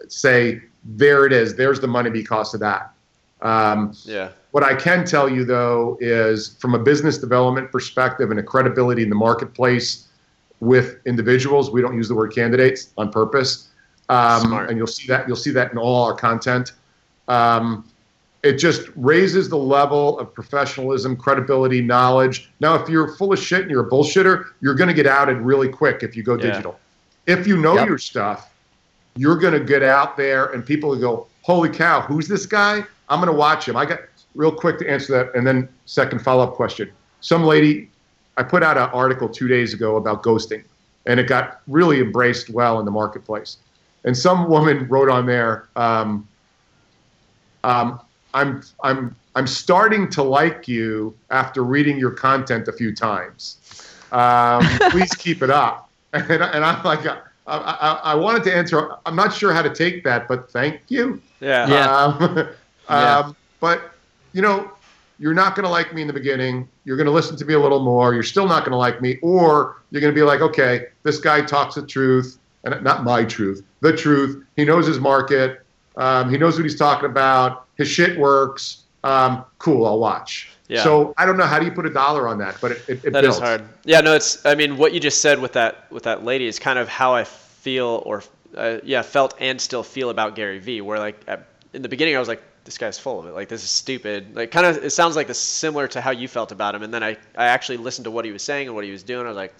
[0.09, 1.55] say there it is.
[1.55, 2.93] There's the money because of that.
[3.41, 4.31] Um, Yeah.
[4.51, 9.03] what I can tell you though is from a business development perspective and a credibility
[9.03, 10.09] in the marketplace
[10.61, 13.69] with individuals, we don't use the word candidates on purpose.
[14.09, 16.73] Um, and you'll see that you'll see that in all our content.
[17.29, 17.85] Um,
[18.43, 22.51] it just raises the level of professionalism, credibility, knowledge.
[22.61, 25.39] Now, if you're full of shit and you're a bullshitter, you're going to get outed
[25.39, 26.51] really quick if you go Yeah.
[26.51, 26.81] digital.
[27.27, 27.87] If you know Yep.
[27.87, 28.51] your stuff,
[29.15, 32.85] you're going to get out there and people will go, holy cow, who's this guy?
[33.09, 33.77] I'm going to watch him.
[33.77, 34.01] I got
[34.35, 35.35] real quick to answer that.
[35.37, 36.91] And then, second follow up question.
[37.21, 37.91] Some lady,
[38.39, 40.65] I put out an article two days ago about ghosting,
[41.07, 43.59] and it got really embraced well in the marketplace.
[44.05, 46.27] And some woman wrote on there, um,
[47.63, 48.01] um,
[48.35, 53.59] I'm, I'm, I'm starting to like you after reading your content a few times.
[54.13, 55.89] Um, please keep it up.
[56.13, 58.91] And, and I'm like, I, I, I wanted to answer.
[59.07, 61.23] I'm not sure how to take that, but thank you.
[61.41, 61.69] Yeah.
[61.69, 61.97] Yeah.
[61.97, 62.49] Um,
[62.91, 63.19] Yeah.
[63.21, 63.93] um, but
[64.33, 64.73] you know,
[65.19, 66.69] you're not going to like me in the beginning.
[66.85, 68.13] You're going to listen to me a little more.
[68.13, 71.19] You're still not going to like me, or you're going to be like, okay, this
[71.19, 74.45] guy talks the truth, and not my truth, the truth.
[74.57, 75.65] He knows his market.
[75.97, 77.67] Um, he knows what he's talking about.
[77.77, 78.85] His shit works.
[79.05, 80.51] Um, cool, I'll watch.
[80.69, 80.85] Yeah.
[80.85, 83.05] So I don't know how do you put a dollar on that, but it, it,
[83.05, 83.37] it That builds.
[83.37, 83.65] is hard.
[83.85, 84.45] Yeah, no, it's.
[84.47, 87.15] I mean, what you just said with that with that lady is kind of how
[87.15, 88.23] I feel, or
[88.57, 90.81] uh, yeah, felt and still feel about Gary Vee.
[90.81, 93.33] Where like at, in the beginning, I was like, this guy's full of it.
[93.33, 94.35] Like this is stupid.
[94.35, 96.83] Like kind of, it sounds like this similar to how you felt about him.
[96.83, 99.03] And then I I actually listened to what he was saying and what he was
[99.03, 99.27] doing.
[99.27, 99.55] I was like,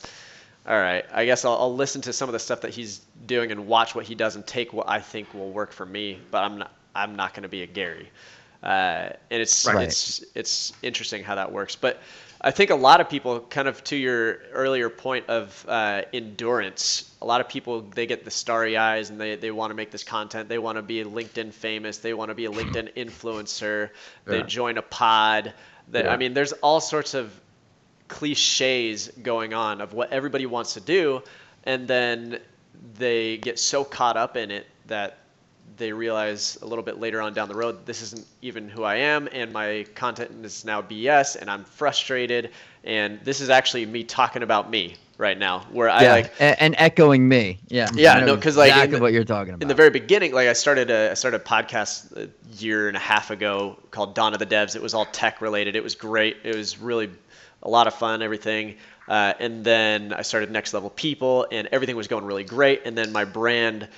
[0.67, 3.51] all right, I guess I'll, I'll listen to some of the stuff that he's doing
[3.51, 6.21] and watch what he does and take what I think will work for me.
[6.31, 8.11] But I'm not I'm not going to be a Gary.
[8.63, 9.89] Uh, and it's Right.
[9.89, 11.75] it's it's interesting how that works.
[11.75, 12.01] But
[12.41, 17.11] I think a lot of people, kind of to your earlier point of uh, endurance,
[17.21, 19.91] a lot of people they get the starry eyes and they, they want to make
[19.91, 20.49] this content.
[20.49, 21.99] They want to be LinkedIn famous.
[21.99, 23.91] They want to be a LinkedIn influencer.
[24.27, 25.55] They join a pod.
[25.89, 26.13] That Yeah.
[26.13, 27.33] I mean, there's all sorts of
[28.13, 31.23] cliches going on of what everybody wants to do,
[31.65, 32.39] and then
[32.99, 35.19] they get so caught up in it that
[35.79, 38.97] they realize a little bit later on down the road this isn't even who I
[38.97, 42.51] am and my content is now BS and I'm frustrated
[42.85, 45.95] and this is actually me talking about me right now where yeah.
[45.95, 47.59] I like and, and echoing me.
[47.69, 47.89] Yeah.
[47.95, 49.63] Yeah, no, 'cause, like, exactly the- what you're talking about.
[49.63, 52.29] in the very beginning, like I started a I started a podcast a
[52.61, 54.77] year and a half ago called Dawn of the Devs.
[54.77, 55.75] It was all tech related.
[55.75, 56.37] It was great.
[56.45, 57.09] It was really
[57.63, 58.77] a lot of fun, everything.
[59.09, 62.83] Uh, and then I started Next Level People, and everything was going really great.
[62.85, 63.89] And then my brand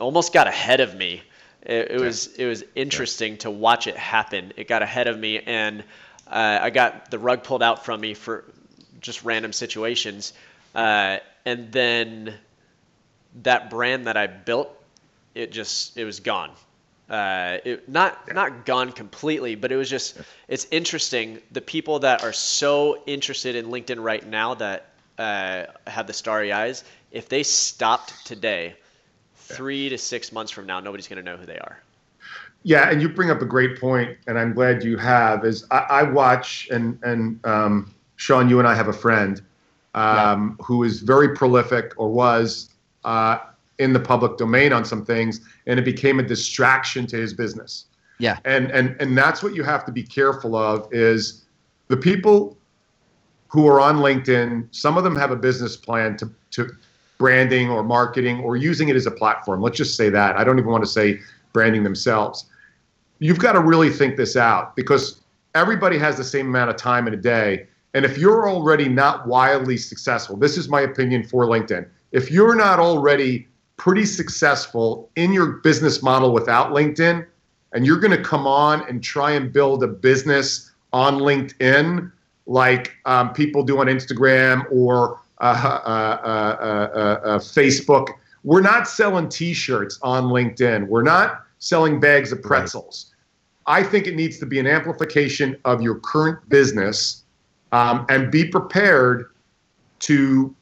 [0.00, 1.22] almost got ahead of me.
[1.62, 4.52] It, it was it was interesting to watch it happen.
[4.56, 5.82] It got ahead of me, and
[6.26, 8.44] uh, I got the rug pulled out from me for
[9.00, 10.32] just random situations.
[10.74, 12.34] Uh, and then
[13.42, 14.70] that brand that I built,
[15.34, 16.50] it just it was gone.
[17.08, 21.40] Uh, it, not not gone completely, but it was just it's interesting.
[21.52, 26.52] The people that are so interested in LinkedIn right now that uh, have the starry
[26.52, 28.74] eyes, if they stopped today,
[29.36, 31.80] three to six months from now, nobody's going to know who they are.
[32.64, 35.44] Yeah, and you bring up a great point, and I'm glad you have.
[35.44, 39.40] Is I, I watch and and um, Sean, you and I have a friend
[39.94, 42.70] um, who is very prolific or was
[43.04, 43.38] uh,
[43.78, 47.86] in the public domain on some things, and it became a distraction to his business.
[48.18, 48.38] Yeah.
[48.44, 51.44] and and and that's what you have to be careful of is
[51.88, 52.56] the people
[53.48, 54.68] who are on LinkedIn.
[54.70, 56.70] Some of them have a business plan to to
[57.18, 59.62] branding or marketing or using it as a platform.
[59.62, 60.36] Let's just say that.
[60.36, 61.20] I don't even want to say
[61.52, 62.46] branding themselves.
[63.18, 65.22] You've got to really think this out because
[65.54, 67.66] everybody has the same amount of time in a day.
[67.94, 71.88] And if you're already not wildly successful, this is my opinion for LinkedIn.
[72.12, 77.26] If you're not already pretty successful in your business model without LinkedIn,
[77.72, 82.10] and you're going to come on and try and build a business on LinkedIn
[82.46, 85.44] like um, people do on Instagram or uh,
[85.84, 88.08] uh, uh, uh, uh, Facebook.
[88.44, 90.86] We're not selling T-shirts on LinkedIn.
[90.86, 93.12] We're not selling bags of pretzels.
[93.66, 97.24] I think it needs to be an amplification of your current business,
[97.72, 99.30] um, and be prepared
[100.00, 100.54] to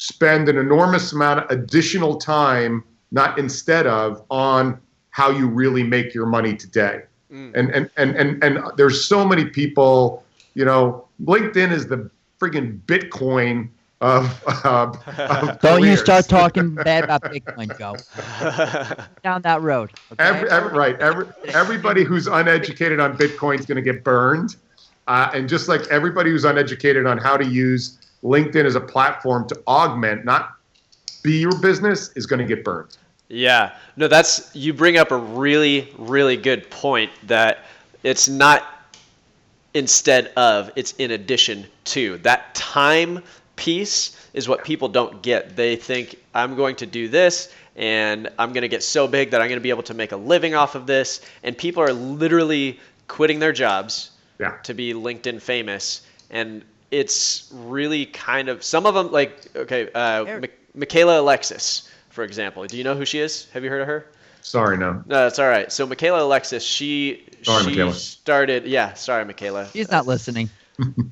[0.00, 4.80] spend an enormous amount of additional time, not instead of, on
[5.10, 7.02] how you really make your money today.
[7.32, 7.52] Mm.
[7.56, 12.08] And, and and and and there's so many people, you know, LinkedIn is the
[12.40, 17.96] friggin' Bitcoin of, of, of Don't you start talking bad about Bitcoin, Joe.
[19.24, 19.90] Down that road.
[20.12, 20.22] Okay?
[20.22, 21.00] Every, every, right.
[21.00, 24.54] Every, everybody who's uneducated on Bitcoin is going to get burned.
[25.08, 29.46] Uh, and just like everybody who's uneducated on how to use LinkedIn as a platform
[29.48, 30.56] to augment, not
[31.22, 32.96] be your business, is going to get burned.
[33.28, 37.66] Yeah, no, that's you bring up a really, really good point that
[38.02, 38.64] it's not
[39.74, 42.18] instead of, it's in addition to.
[42.18, 43.22] That time
[43.56, 45.56] piece is what people don't get.
[45.56, 49.40] They think, I'm going to do this and I'm going to get so big that
[49.40, 51.20] I'm going to be able to make a living off of this.
[51.42, 54.56] And people are literally quitting their jobs Yeah.
[54.64, 56.02] to be LinkedIn famous.
[56.30, 60.58] And it's really kind of, some of them, like, okay, uh, Eric.
[60.74, 62.64] Michaela Alexis, for example.
[62.66, 63.48] Do you know who she is?
[63.52, 64.06] Have you heard of her?
[64.40, 64.92] Sorry, no.
[65.06, 65.70] No, that's all right.
[65.70, 67.92] So Michaela Alexis, she Sorry, she Michaela.
[67.94, 68.66] started.
[68.66, 69.64] Yeah, sorry, Michaela.
[69.66, 70.48] He's not listening.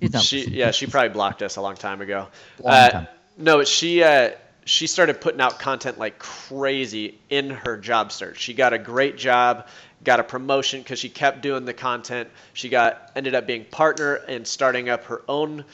[0.00, 0.58] He's not She listening.
[0.58, 2.28] yeah, she probably blocked us a long time ago.
[2.62, 3.06] Long Uh, time.
[3.36, 4.30] No, she uh,
[4.64, 8.38] she started putting out content like crazy in her job search.
[8.40, 9.66] She got a great job,
[10.04, 12.28] got a promotion because she kept doing the content.
[12.52, 15.64] She got ended up being partner and starting up her own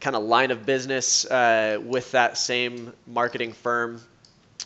[0.00, 4.00] kind of line of business uh, with that same marketing firm.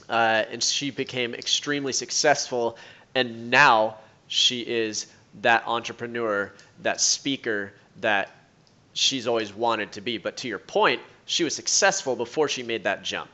[0.08, 2.76] Uh, and she became extremely successful
[3.14, 3.96] and now
[4.28, 5.06] she is
[5.42, 6.52] that entrepreneur
[6.82, 8.30] that speaker that
[8.92, 10.18] she's always wanted to be.
[10.18, 13.30] But to your point she was successful before she made that jump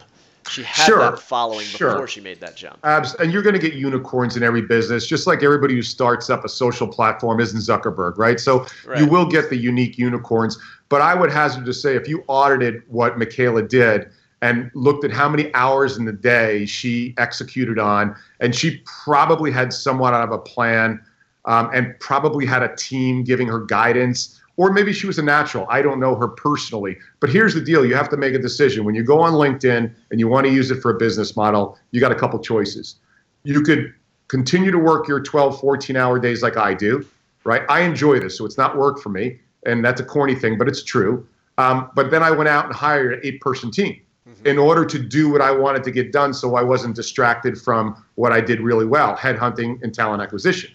[0.49, 1.93] she had Sure, that following sure.
[1.93, 5.07] before she made that jump Abs- and you're going to get unicorns in every business,
[5.07, 8.39] just like everybody who starts up a social platform isn't Zuckerberg, right?
[8.39, 10.59] So you will get the unique unicorns.
[10.89, 14.09] But I would hazard to say, if you audited what Michaela did
[14.43, 19.51] and looked at how many hours in the day she executed on, and she probably
[19.51, 21.03] had somewhat of a plan
[21.47, 24.41] um, and probably had a team giving her guidance.
[24.57, 25.67] Or maybe she was a natural.
[25.69, 26.97] I don't know her personally.
[27.21, 28.85] But here's the deal you have to make a decision.
[28.85, 31.79] When you go on LinkedIn and you want to use it for a business model,
[31.91, 32.97] you got a couple choices.
[33.45, 33.93] You could
[34.29, 37.07] continue to work your 12, 14 hour days like I do,
[37.45, 37.63] right?
[37.69, 39.39] I enjoy this, so it's not work for me.
[39.67, 41.27] And that's a corny thing, but it's true.
[41.59, 44.01] Um, but then I went out and hired an eight person team
[44.45, 48.05] in order to do what I wanted to get done so I wasn't distracted from
[48.17, 50.71] what I did really well headhunting and talent acquisition.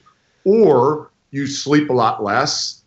[0.45, 2.80] Or you sleep a lot less,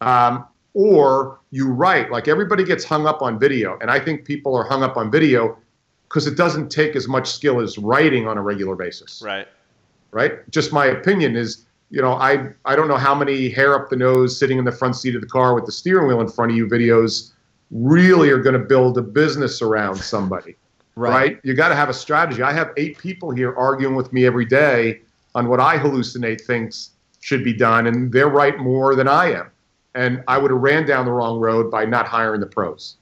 [0.00, 2.10] um, or you write.
[2.10, 5.10] Like everybody gets hung up on video, and I think people are hung up on
[5.10, 5.58] video
[6.08, 9.22] because it doesn't take as much skill as writing on a regular basis.
[9.24, 9.46] Right.
[10.10, 10.48] Right.
[10.50, 13.96] Just my opinion is, you know, I I don't know how many hair up the
[13.96, 16.52] nose sitting in the front seat of the car with the steering wheel in front
[16.52, 17.32] of you videos
[17.70, 20.56] really are going to build a business around somebody.
[20.98, 21.10] Right.
[21.12, 21.40] right?
[21.44, 22.42] You got to have a strategy.
[22.42, 25.00] I have eight people here arguing with me every day
[25.36, 29.48] on what I hallucinate thinks should be done, and they're right more than I am.
[29.98, 32.96] And I would have ran down the wrong road by not hiring the pros.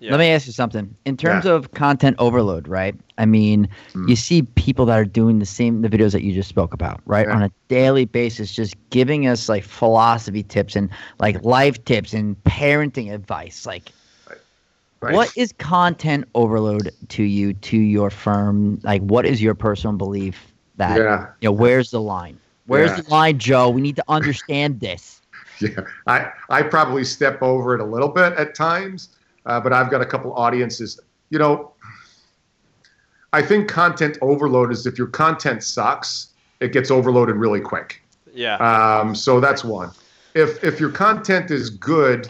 [0.00, 0.12] Yeah.
[0.12, 0.94] Let me ask you something.
[1.04, 1.52] In terms Yeah.
[1.52, 2.94] of content overload, right?
[3.18, 4.08] I mean, Hmm.
[4.08, 7.00] you see people that are doing the same the videos that you just spoke about,
[7.04, 7.26] right?
[7.26, 7.36] Yeah.
[7.36, 12.42] On a daily basis, just giving us like philosophy tips and like life tips and
[12.44, 13.66] parenting advice.
[13.66, 13.92] Like
[15.00, 15.14] Right?
[15.14, 18.80] what is content overload to you, to your firm?
[18.82, 22.38] Like what is your personal belief that Yeah, you know, where's the line?
[22.66, 23.02] Where's Yeah.
[23.02, 23.68] the line, Joe?
[23.70, 25.17] We need to understand this.
[25.60, 25.80] yeah.
[26.06, 29.10] I I probably step over it a little bit at times,
[29.46, 31.00] uh, but I've got a couple audiences.
[31.30, 31.72] You know,
[33.32, 36.28] I think content overload is if your content sucks,
[36.60, 38.02] it gets overloaded really quick.
[38.32, 38.56] Yeah.
[38.56, 39.90] Um, so that's one.
[40.34, 42.28] If if your content is good,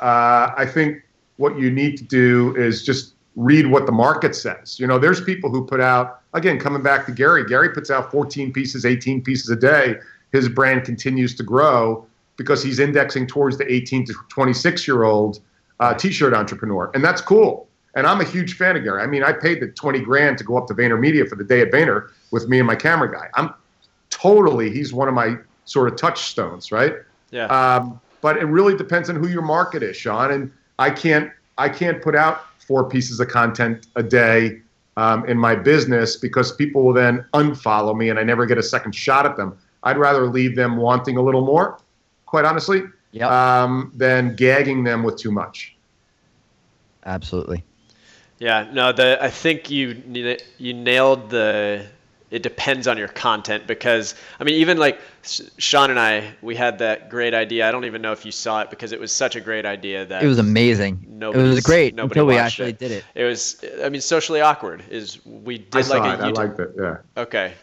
[0.00, 1.02] uh, I think
[1.36, 4.80] what you need to do is just read what the market says.
[4.80, 7.44] You know, there's people who put out again coming back to Gary.
[7.44, 9.96] Gary puts out 14 pieces, 18 pieces a day.
[10.32, 12.06] His brand continues to grow
[12.36, 15.40] because he's indexing towards the 18 to 26 year old
[15.80, 17.68] uh, t-shirt entrepreneur, and that's cool.
[17.94, 19.02] And I'm a huge fan of Gary.
[19.02, 21.62] I mean, I paid the 20 grand to go up to VaynerMedia for the day
[21.62, 23.28] at Vayner with me and my camera guy.
[23.34, 23.54] I'm
[24.10, 26.94] totally he's one of my sort of touchstones, right?
[27.30, 27.46] yeah.
[27.46, 30.32] Um, but it really depends on who your market is, Sean.
[30.32, 34.60] And I can't I can't put out four pieces of content a day
[34.96, 38.62] um, in my business because people will then unfollow me and I never get a
[38.62, 39.56] second shot at them.
[39.82, 41.78] I'd rather leave them wanting a little more,
[42.36, 43.30] quite honestly, Yep.
[43.30, 45.74] um, than gagging them with too much.
[47.06, 47.64] Absolutely.
[48.38, 50.02] Yeah, no, the I think you
[50.58, 51.86] you nailed the.
[52.28, 55.00] It depends on your content because I mean, even like
[55.56, 57.66] Sean and I, we had that great idea.
[57.66, 60.04] I don't even know if you saw it because it was such a great idea
[60.04, 60.94] that It was amazing.
[61.22, 62.78] It was great nobody until we actually it.
[62.78, 63.04] did it.
[63.14, 64.82] It was, I mean, socially awkward.
[64.90, 66.20] Is we did I saw like it.
[66.20, 66.36] a I YouTube.
[66.36, 66.70] liked it.
[66.76, 67.22] Yeah.
[67.22, 67.54] okay,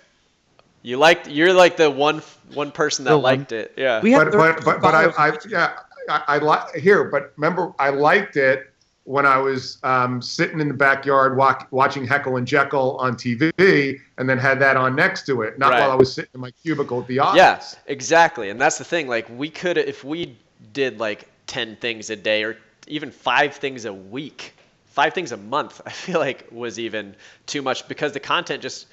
[0.83, 1.27] you liked.
[1.27, 2.21] You're like the one
[2.53, 3.73] one person that The one- liked it.
[3.75, 4.01] Yeah.
[4.01, 7.73] We had but but but, but I, I yeah I, I like here but remember
[7.79, 8.69] I liked it
[9.05, 13.99] when I was um, sitting in the backyard walk, watching Heckle and Jeckle on TV
[14.17, 15.81] and then had that on next to it not Right.
[15.81, 18.49] while I was sitting in my cubicle at the office Yeah, exactly.
[18.49, 19.07] And that's the thing.
[19.07, 20.37] Like we could, if we
[20.73, 24.53] did like ten things a day or even five things a week,
[24.87, 27.15] five things a month, I feel like was even
[27.45, 28.87] too much because the content just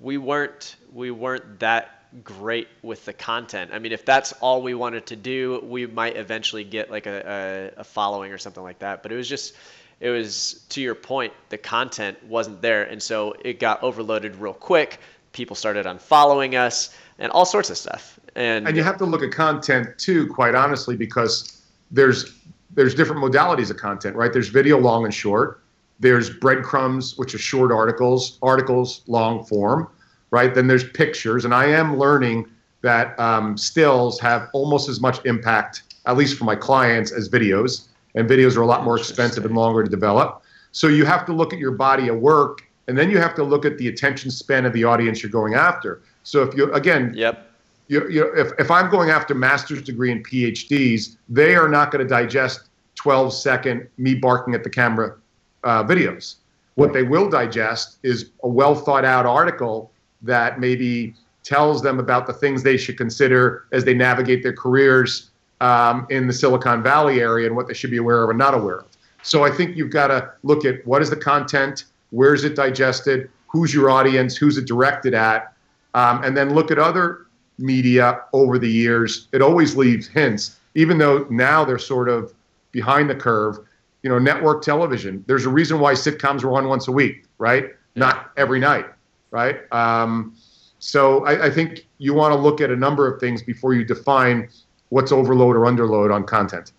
[0.00, 3.70] we weren't we weren't that great with the content.
[3.72, 7.72] I mean, if that's all we wanted to do, we might eventually get like a,
[7.76, 9.02] a, a following or something like that.
[9.02, 9.54] But it was just
[10.00, 14.54] it was to your point, the content wasn't there, and so it got overloaded real
[14.54, 14.98] quick.
[15.32, 18.18] People started unfollowing us and all sorts of stuff.
[18.34, 22.34] And, and you have to look at content too quite honestly because there's
[22.72, 25.59] there's different modalities of content right there's video long and short
[26.00, 29.88] there's breadcrumbs which are short articles articles long form
[30.30, 30.54] right?
[30.54, 31.44] Then there's pictures.
[31.44, 32.48] And i am learning
[32.82, 37.88] that um, stills have almost as much impact at least for my clients as videos.
[38.14, 40.42] And videos are a lot more expensive and longer to develop.
[40.72, 43.44] So you have to look at your body of work and then you have to
[43.44, 46.02] look at the attention span of the audience you're going after.
[46.22, 47.50] So if you again yep,
[47.88, 52.04] you, you, if, if I'm going after master's degree and PhDs, they are not going
[52.04, 55.16] to digest 12 second me barking at the camera
[55.64, 56.36] uh, videos.
[56.74, 59.90] What they will digest is a well thought out article
[60.22, 65.30] that maybe tells them about the things they should consider as they navigate their careers
[65.60, 68.54] um, in the Silicon Valley area and what they should be aware of and not
[68.54, 68.86] aware of.
[69.22, 72.56] So I think you've got to look at what is the content, where is it
[72.56, 75.52] digested, who's your audience, who's it directed at,
[75.94, 77.26] um, and then look at other
[77.58, 79.28] media over the years.
[79.32, 82.32] It always leaves hints, even though now they're sort of
[82.72, 83.58] behind the curve.
[84.02, 85.22] You know, network television.
[85.26, 87.74] There's a reason why sitcoms were on once a week, right?
[87.96, 88.86] Not every night,
[89.30, 89.70] right?
[89.72, 90.34] Um,
[90.78, 93.84] so I, I think you want to look at a number of things before you
[93.84, 94.48] define
[94.88, 96.72] what's overload or underload on content.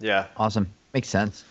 [0.00, 0.26] yeah.
[0.36, 0.68] Awesome.
[0.94, 1.44] Makes sense.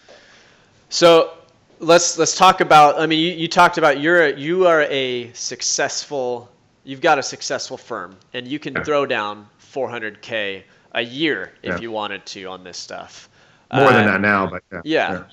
[0.90, 1.34] So
[1.80, 2.98] let's let's talk about.
[3.00, 6.50] I mean, you, you talked about you're a, you are a successful.
[6.86, 8.84] You've got a successful firm, and you can Yeah.
[8.84, 10.64] throw down 400k
[10.94, 11.80] a year if Yeah.
[11.82, 13.28] you wanted to on this stuff.
[13.74, 14.82] More than Uh, that now, but yeah.
[14.86, 15.24] Yeah.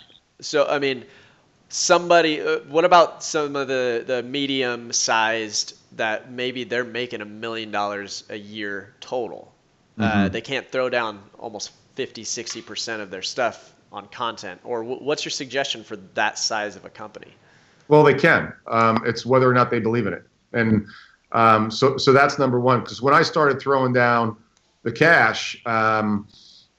[0.40, 1.04] So I mean,
[1.68, 2.40] somebody.
[2.40, 7.70] Uh, what about some of the the medium sized that maybe they're making a million
[7.70, 9.52] dollars a year total?
[9.96, 14.60] Uh, they can't throw down almost 50, 60 percent of their stuff on content.
[14.64, 17.32] Or w- what's your suggestion for that size of a company?
[17.86, 18.52] Well, they can.
[18.66, 20.86] Um, it's whether or not they believe in it, and
[21.30, 22.80] um, so so that's number one.
[22.80, 24.36] Because when I started throwing down
[24.82, 26.26] the cash, um,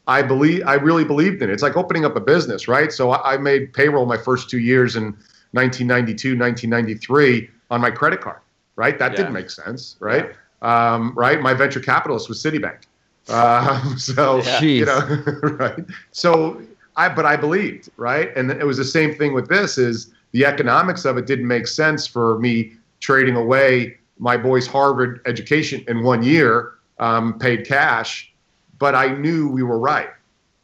[0.08, 1.54] I believe I really believed in it.
[1.54, 2.92] It's like opening up a business, right?
[2.92, 5.04] So I, I made payroll my first two years in
[5.52, 8.40] 1992, 1993 on my credit card,
[8.76, 9.00] right?
[9.00, 9.18] That Yeah.
[9.18, 10.32] didn't make sense, right?
[10.62, 11.42] Um, right?
[11.42, 12.84] My venture capitalist was Citibank.
[13.30, 14.62] Um, so Yeah.
[14.62, 15.00] you know,
[15.44, 15.84] right?
[16.12, 16.62] So
[16.96, 18.36] I, but I believed, right?
[18.38, 19.78] And it was the same thing with this.
[19.78, 25.22] Is the economics of it didn't make sense for me trading away my boy's Harvard
[25.26, 28.32] education in one year, um, paid cash,
[28.80, 30.10] but I knew we were right.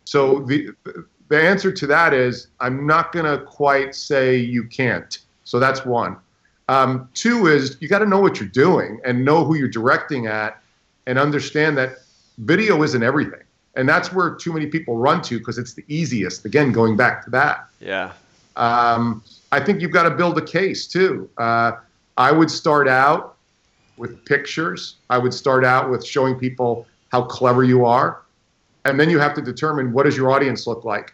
[0.06, 0.70] So the
[1.30, 5.18] the answer to that is I'm not going to quite say you can't.
[5.46, 6.18] So that's one.
[6.68, 10.28] Um, two is you got to know what you're doing and know who you're directing
[10.28, 10.62] at,
[11.08, 12.00] and understand that
[12.38, 13.42] video isn't everything.
[13.76, 16.46] And that's where too many people run to because it's the easiest.
[16.46, 17.68] Again, going back to that.
[17.80, 18.12] Yeah.
[18.58, 21.30] Um, I think you've got to build a case too.
[21.38, 21.74] Uh,
[22.18, 23.38] I would start out
[23.98, 24.98] with pictures.
[25.10, 28.22] I would start out with showing people how clever you are,
[28.86, 31.14] and then you have to determine what does your audience look like,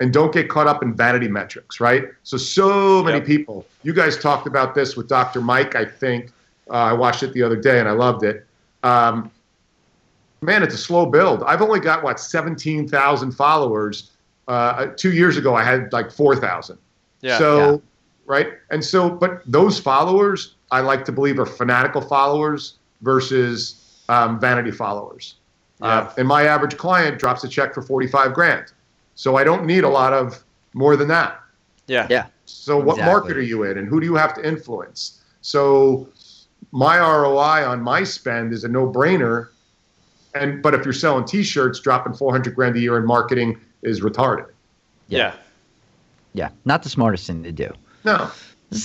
[0.00, 1.80] and don't get caught up in vanity metrics.
[1.80, 2.04] Right?
[2.22, 3.26] So so many Yep.
[3.26, 3.66] people.
[3.82, 5.40] You guys talked about this with Dr.
[5.40, 5.74] Mike.
[5.74, 6.30] I think
[6.70, 8.44] uh, I watched it the other day and I loved it.
[8.82, 9.30] Um,
[10.42, 11.42] man, it's a slow build.
[11.44, 14.10] I've only got what 17,000 followers.
[14.48, 16.78] Uh, two years ago, I had like 4,000.
[17.22, 17.38] Yeah.
[17.38, 17.76] So, Yeah.
[18.26, 18.48] right.
[18.70, 24.70] And so, but those followers, I like to believe, are fanatical followers versus um, vanity
[24.70, 25.36] followers.
[25.80, 25.86] Yeah.
[25.86, 28.72] Uh, and my average client drops a check for 45 grand.
[29.14, 30.42] So I don't need a lot of
[30.74, 31.40] more than that.
[31.86, 32.06] yeah.
[32.10, 32.26] Yeah.
[32.48, 33.12] So what Exactly.
[33.12, 35.20] market are you in and who do you have to influence?
[35.40, 36.08] So
[36.72, 39.48] my ROI on my spend is a no-brainer.
[40.34, 44.46] And but if you're selling t-shirts, dropping 400 grand a year in marketing is retarded.
[45.08, 45.34] Yeah.
[46.34, 46.50] Yeah.
[46.64, 47.72] Not the smartest thing to do.
[48.04, 48.30] No.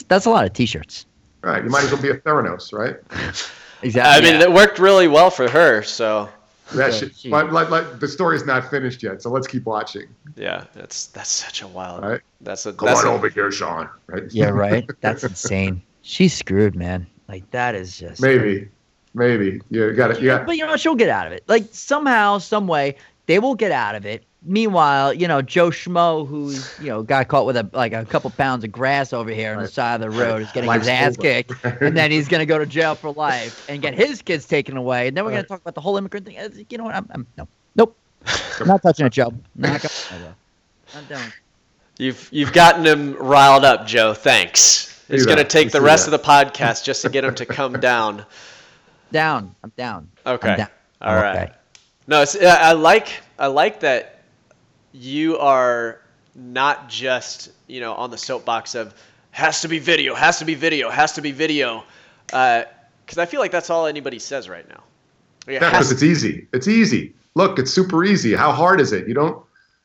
[0.07, 1.05] That's a lot of T-shirts.
[1.41, 1.63] Right.
[1.63, 2.95] You might as well be a Theranos, right?
[3.83, 4.29] Exactly.
[4.29, 5.81] I mean, it worked really well for her.
[5.83, 6.29] So
[6.73, 7.29] That Yeah, shit, gee.
[7.29, 10.07] but like, like, the story's not finished yet, so let's keep watching.
[10.35, 12.03] yeah, that's that's such a wild.
[12.03, 12.21] Right.
[12.41, 13.89] That's a Come that's on a, over here, Sean.
[14.07, 14.23] Right?
[14.31, 14.49] yeah.
[14.49, 14.89] Right.
[15.01, 15.81] That's insane.
[16.01, 17.05] She's screwed, man.
[17.27, 18.67] Like that is just Maybe,
[19.13, 20.21] maybe you got it.
[20.21, 20.43] Yeah.
[20.43, 21.43] But you know, she'll get out of it.
[21.47, 22.95] Like somehow, some way,
[23.27, 24.23] they will get out of it.
[24.43, 28.29] Meanwhile, you know, Joe Schmo, who's you know got caught with a like a couple
[28.31, 30.89] pounds of grass over here on the side of the road, is getting Life's his
[30.89, 31.21] ass over.
[31.21, 34.77] kicked, and then he's gonna go to jail for life and get his kids taken
[34.77, 35.07] away.
[35.07, 35.47] And then we're gonna Right.
[35.47, 36.65] talk about the whole immigrant thing.
[36.69, 36.95] You know what?
[36.95, 37.95] I'm, I'm no, nope,
[38.59, 39.31] I'm not touching it, Joe.
[39.55, 40.33] Not going.
[40.95, 41.31] I'm down.
[41.99, 44.15] You've you've gotten him riled up, Joe.
[44.15, 44.87] Thanks.
[45.07, 45.49] It's See going to that.
[45.51, 46.15] take You the rest that.
[46.15, 48.25] of the podcast just to get him to come down.
[49.11, 49.53] Down.
[49.63, 50.09] I'm down.
[50.25, 50.49] Okay.
[50.51, 50.67] I'm down.
[51.01, 51.37] All I'm right.
[51.49, 51.53] okay.
[52.07, 54.20] No, it's, I I like I like that
[54.91, 55.99] you are
[56.35, 58.93] not just you know on the soapbox of
[59.31, 61.83] has to be video, has to be video, has to be video,
[62.25, 64.83] because I feel like that's all anybody says right now.
[65.47, 66.47] It Yeah, because it's easy.
[66.53, 67.13] It's easy.
[67.35, 68.33] Look, it's super easy.
[68.33, 69.07] How hard is it?
[69.07, 69.43] You don't.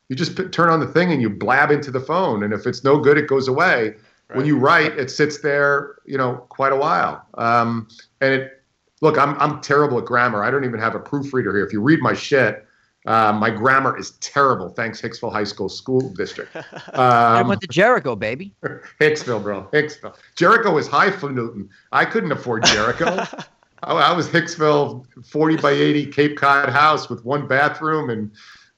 [0.09, 2.67] You just p- turn on the thing and you blab into the phone, and if
[2.67, 3.95] it's no good, it goes away.
[4.33, 7.25] When you write, it sits there, you know, quite a while.
[7.35, 7.89] Um,
[8.21, 8.63] and it.
[9.03, 10.43] Look, I'm I'm terrible at grammar.
[10.43, 11.65] I don't even have a proofreader here.
[11.65, 12.66] If you read my shit,
[13.07, 14.69] uh, my grammar is terrible.
[14.71, 16.55] Thanks, Hicksville High School School District.
[16.95, 18.53] I Um, went to Jericho, baby.
[19.01, 19.69] Hicksville, bro.
[19.73, 20.17] Hicksville.
[20.35, 21.69] Jericho is Newton.
[21.93, 23.07] I couldn't afford Jericho.
[23.83, 28.31] I, I was Hicksville, 40 by 80 Cape Cod house with one bathroom, and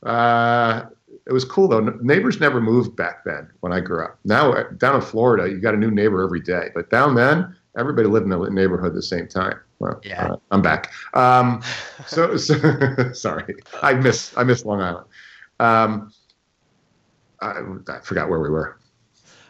[0.03, 0.87] uh,
[1.27, 1.79] it was cool though.
[1.79, 4.19] N- Neighbors never moved back then when I grew up.
[4.25, 7.57] Now uh, down in Florida, you got a new neighbor every day, but down then,
[7.79, 9.59] everybody lived in the neighborhood at the same time.
[9.79, 10.33] Well, Yeah.
[10.33, 10.93] uh, I'm back.
[11.15, 11.63] Um,
[12.07, 12.55] so, so
[13.13, 15.07] sorry, I miss I miss Long Island.
[15.61, 16.13] Um,
[17.41, 18.79] I, I forgot where we were.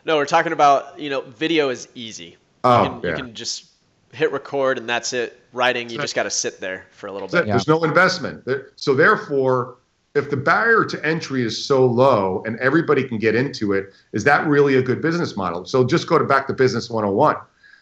[0.05, 2.37] no, we're talking about you know video is easy.
[2.65, 3.11] Oh, you, can, yeah.
[3.11, 3.67] you can just
[4.13, 5.41] hit record and that's it.
[5.53, 7.47] Writing, you just got to sit there for a little bit.
[7.47, 7.55] Yeah.
[7.55, 8.47] There's no investment.
[8.77, 9.79] So therefore,
[10.15, 14.25] if the barrier to entry is so low and everybody can get into it, is
[14.25, 15.65] that really a good business model?
[15.65, 17.37] So just go to back to business 101.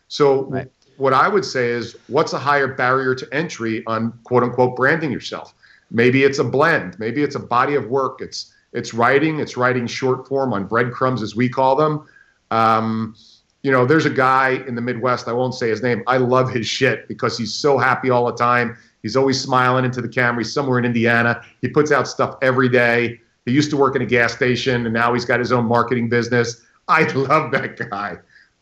[0.08, 0.70] So Right.
[0.96, 5.10] What I would say is what's a higher barrier to entry on quote unquote branding
[5.10, 5.54] yourself?
[5.90, 8.20] Maybe it's a blend, maybe it's a body of work.
[8.20, 12.06] It's it's writing, it's writing short form on breadcrumbs as we call them.
[12.50, 13.14] Um,
[13.62, 16.02] you know, there's a guy in the Midwest, I won't say his name.
[16.06, 18.76] I love his shit because he's so happy all the time.
[19.02, 20.42] He's always smiling into the camera.
[20.42, 21.42] He's somewhere in Indiana.
[21.62, 23.20] He puts out stuff every day.
[23.44, 26.08] He used to work in a gas station and now he's got his own marketing
[26.08, 26.62] business.
[26.88, 28.18] I love that guy.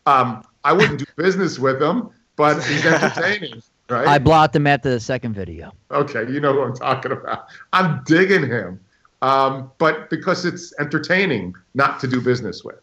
[0.06, 4.06] Um, I wouldn't do business with him, but he's entertaining, right?
[4.06, 5.72] I blocked him after the second video.
[5.90, 7.46] Okay, you know who I'm talking about.
[7.72, 8.80] I'm digging him,
[9.22, 12.80] um, but because it's entertaining not to do business with.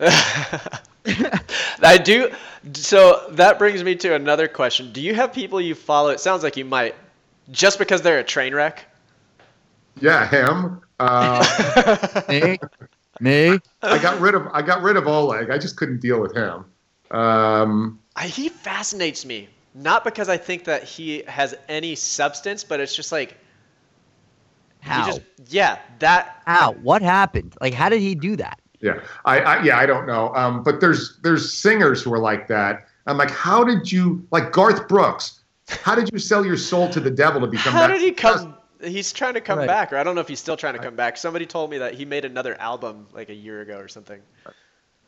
[1.82, 2.30] I do.
[2.74, 4.92] So that brings me to another question.
[4.92, 6.10] Do you have people you follow?
[6.10, 6.94] It sounds like you might,
[7.50, 8.86] just because they're a train wreck.
[10.00, 10.80] Yeah, him.
[10.98, 12.58] Uh, Me?
[13.20, 13.58] Me?
[13.82, 15.50] I got rid of I got rid of Oleg.
[15.50, 16.64] I just couldn't deal with him.
[17.10, 19.48] Um, I, he fascinates me.
[19.74, 23.36] Not because I think that he has any substance, but it's just like
[24.82, 25.06] he How?
[25.06, 26.72] just yeah that How?
[26.72, 27.54] What happened?
[27.60, 28.60] Like, how did he do that?
[28.80, 30.34] yeah, I, I yeah I don't know.
[30.34, 32.86] Um, but there's there's singers who are like that.
[33.06, 35.40] I'm like, how did you like Garth Brooks?
[35.68, 37.92] How did you sell your soul to the devil to become How that?
[37.92, 38.56] did he come?
[38.82, 39.66] He's trying to come Right.
[39.66, 41.16] back, or I don't know if he's still trying to come back.
[41.16, 44.20] Somebody told me that he made another album like a year ago or something.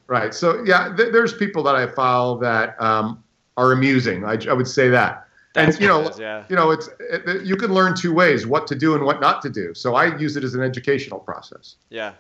[0.07, 0.35] Right.
[0.35, 3.23] So yeah, th- there's people that I follow that um,
[3.57, 4.25] are amusing.
[4.25, 5.27] I, I would say that.
[5.55, 6.45] That's and you know, is, yeah.
[6.49, 9.21] you know, it's it, it- you can learn two ways: what to do and what
[9.21, 9.75] not to do.
[9.75, 11.77] So I use it as an educational process.
[11.91, 12.13] Yeah.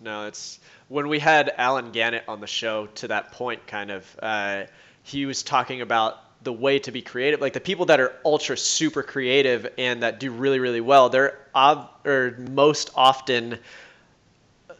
[0.00, 4.18] No, it's when we had Allen Gannett on the show to that point, kind of,
[4.22, 4.64] uh,
[5.02, 7.40] he was talking about the way to be creative.
[7.40, 11.38] Like the people that are ultra super creative and that do really, really well, they're
[11.54, 13.58] ob- or most often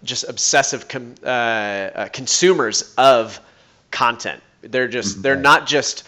[0.05, 3.40] just obsessive com- uh, uh, consumers of
[3.90, 4.42] content.
[4.62, 6.05] They're just, they're not just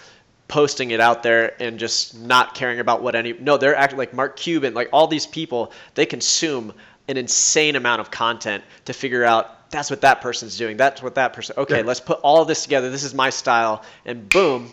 [0.49, 4.13] posting it out there and just not caring about what any no they're actually like
[4.13, 6.73] mark cuban like all these people they consume
[7.07, 11.15] an insane amount of content to figure out that's what that person's doing that's what
[11.15, 11.87] that person okay Yeah.
[11.87, 14.73] let's put all of this together this is my style and boom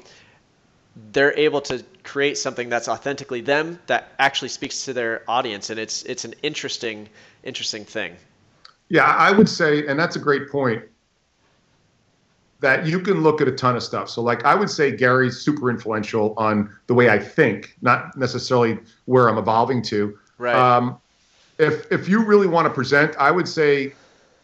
[1.11, 5.79] they're able to create something that's authentically them that actually speaks to their audience and
[5.79, 7.07] it's it's an interesting
[7.43, 8.15] interesting thing
[8.89, 10.83] Yeah, I would say, and that's a great point.
[12.59, 14.09] That you can look at a ton of stuff.
[14.09, 18.79] So, like, I would say Gary's super influential on the way I think, not necessarily
[19.05, 20.17] where I'm evolving to.
[20.39, 20.55] Right.
[20.55, 20.97] Um,
[21.59, 23.93] if if you really want to present, I would say,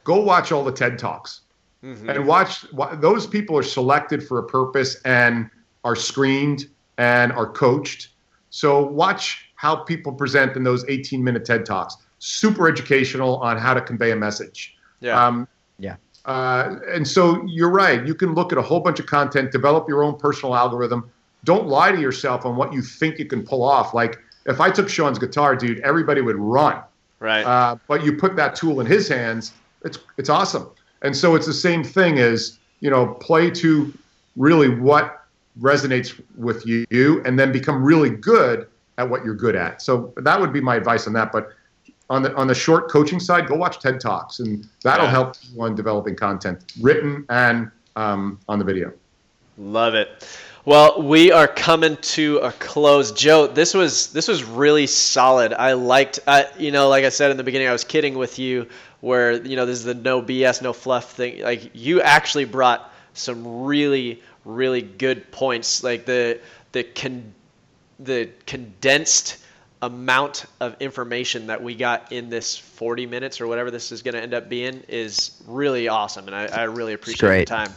[0.04, 1.42] go watch all the TED talks
[1.84, 2.66] and watch.
[2.94, 5.50] Those people are selected for a purpose and
[5.84, 6.68] are screened
[6.98, 8.10] and are coached.
[8.50, 11.98] So watch how people present in those 18 minute TED talks.
[12.26, 14.76] Super educational on how to convey a message.
[15.02, 15.46] yeah Um,
[15.78, 15.96] Yeah.
[16.24, 18.06] uh, and so you're right.
[18.08, 21.12] You can look at a whole bunch of content, develop your own personal algorithm.
[21.44, 23.94] Don't lie to yourself on what you think you can pull off.
[23.94, 26.78] Like if I took Sean's guitar, dude, everybody would run.
[27.20, 29.52] right Uh, but you put that tool in his hands,
[29.84, 30.66] it's it's awesome.
[31.02, 33.94] And so it's the same thing as you know, play to
[34.38, 35.26] really what
[35.60, 36.86] resonates with you,
[37.26, 38.68] and then become really good
[38.98, 39.82] at what you're good at.
[39.82, 41.32] So that would be my advice on that.
[41.32, 41.50] But
[42.10, 45.12] on the on the short coaching side, go watch TED Talks, and that'll Yeah.
[45.12, 48.92] help you on developing content, written and um, on the video.
[49.58, 50.10] Love it.
[50.66, 53.12] Well, we are coming to a close.
[53.12, 55.54] Joe, this was this was really solid.
[55.54, 58.40] I liked, I, you know, like I said in the beginning, I was kidding with
[58.40, 58.68] you,
[59.02, 61.42] where you know this is the no BS, no fluff thing.
[61.42, 65.84] Like you actually brought some really, really good points.
[65.84, 66.40] Like the
[66.72, 67.34] the con,
[68.00, 69.38] the condensed
[69.84, 74.16] amount of information that we got in this 40 minutes or whatever this is going
[74.16, 77.72] to end up being is really awesome, and I, I really appreciate the time.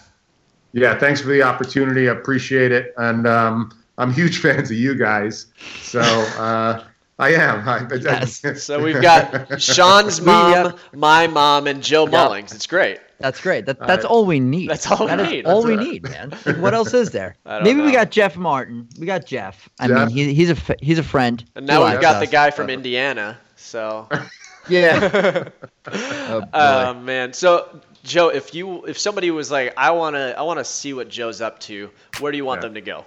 [0.72, 2.08] Yeah, thanks for the opportunity.
[2.08, 5.46] I appreciate it, and um, I'm huge fans of you guys.
[5.82, 6.84] So uh,
[7.18, 7.68] I am.
[7.68, 8.42] I, Yes.
[8.62, 12.54] So we've got Sean's mom, my mom, and Joe Mullings.
[12.54, 13.00] It's great.
[13.18, 13.64] That's great.
[13.66, 14.10] That, that's right.
[14.10, 14.68] all we need.
[14.68, 15.46] That's all we That is need.
[15.46, 16.34] all That's we need, man.
[16.44, 17.36] Like, what else is there?
[17.46, 18.88] I don't Maybe we got Jeff Martin.
[18.98, 19.68] We got Jeff.
[19.80, 20.08] I Jeff?
[20.08, 21.42] mean, he, he's a f- he's a friend.
[21.54, 23.38] And now we've likes got the guy from Indiana.
[23.56, 24.08] So,
[24.68, 25.48] Yeah.
[25.86, 26.46] oh, boy.
[26.52, 27.32] oh man.
[27.32, 31.40] So, Joe, if you if somebody was like, I wanna I wanna see what Joe's
[31.40, 31.90] up to,
[32.20, 32.66] where do you want Yeah.
[32.68, 33.04] them to go?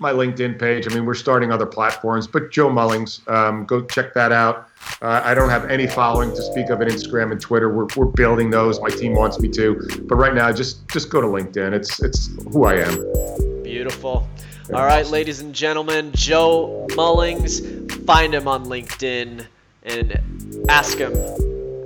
[0.00, 0.90] my LinkedIn page.
[0.90, 4.66] I mean, we're starting other platforms, but Joe Mullings, um, go check that out.
[5.00, 7.72] Uh, I don't have any following to speak of in Instagram and Twitter.
[7.74, 8.80] We're, we're building those.
[8.80, 9.74] My team wants me to,
[10.04, 11.72] but right now, just just go to LinkedIn.
[11.72, 13.62] It's it's who I am.
[13.62, 14.28] Beautiful.
[14.72, 17.90] All right, ladies and gentlemen, Joe Mullings.
[18.06, 19.44] Find him on LinkedIn
[19.84, 21.12] and ask him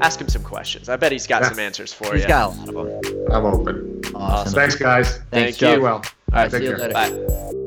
[0.02, 0.88] ask him some questions.
[0.90, 1.48] I bet he's got Yeah.
[1.48, 2.28] some answers for He's you.
[2.28, 3.26] got a lot of them.
[3.32, 4.02] I'm open.
[4.14, 4.52] Awesome.
[4.52, 5.08] Thanks, guys.
[5.08, 5.66] Thanks, Thank you.
[5.68, 5.76] Joe.
[5.76, 5.94] Be well.
[5.94, 6.88] All right, Take see you care.
[6.90, 6.92] later.
[7.52, 7.62] Bye.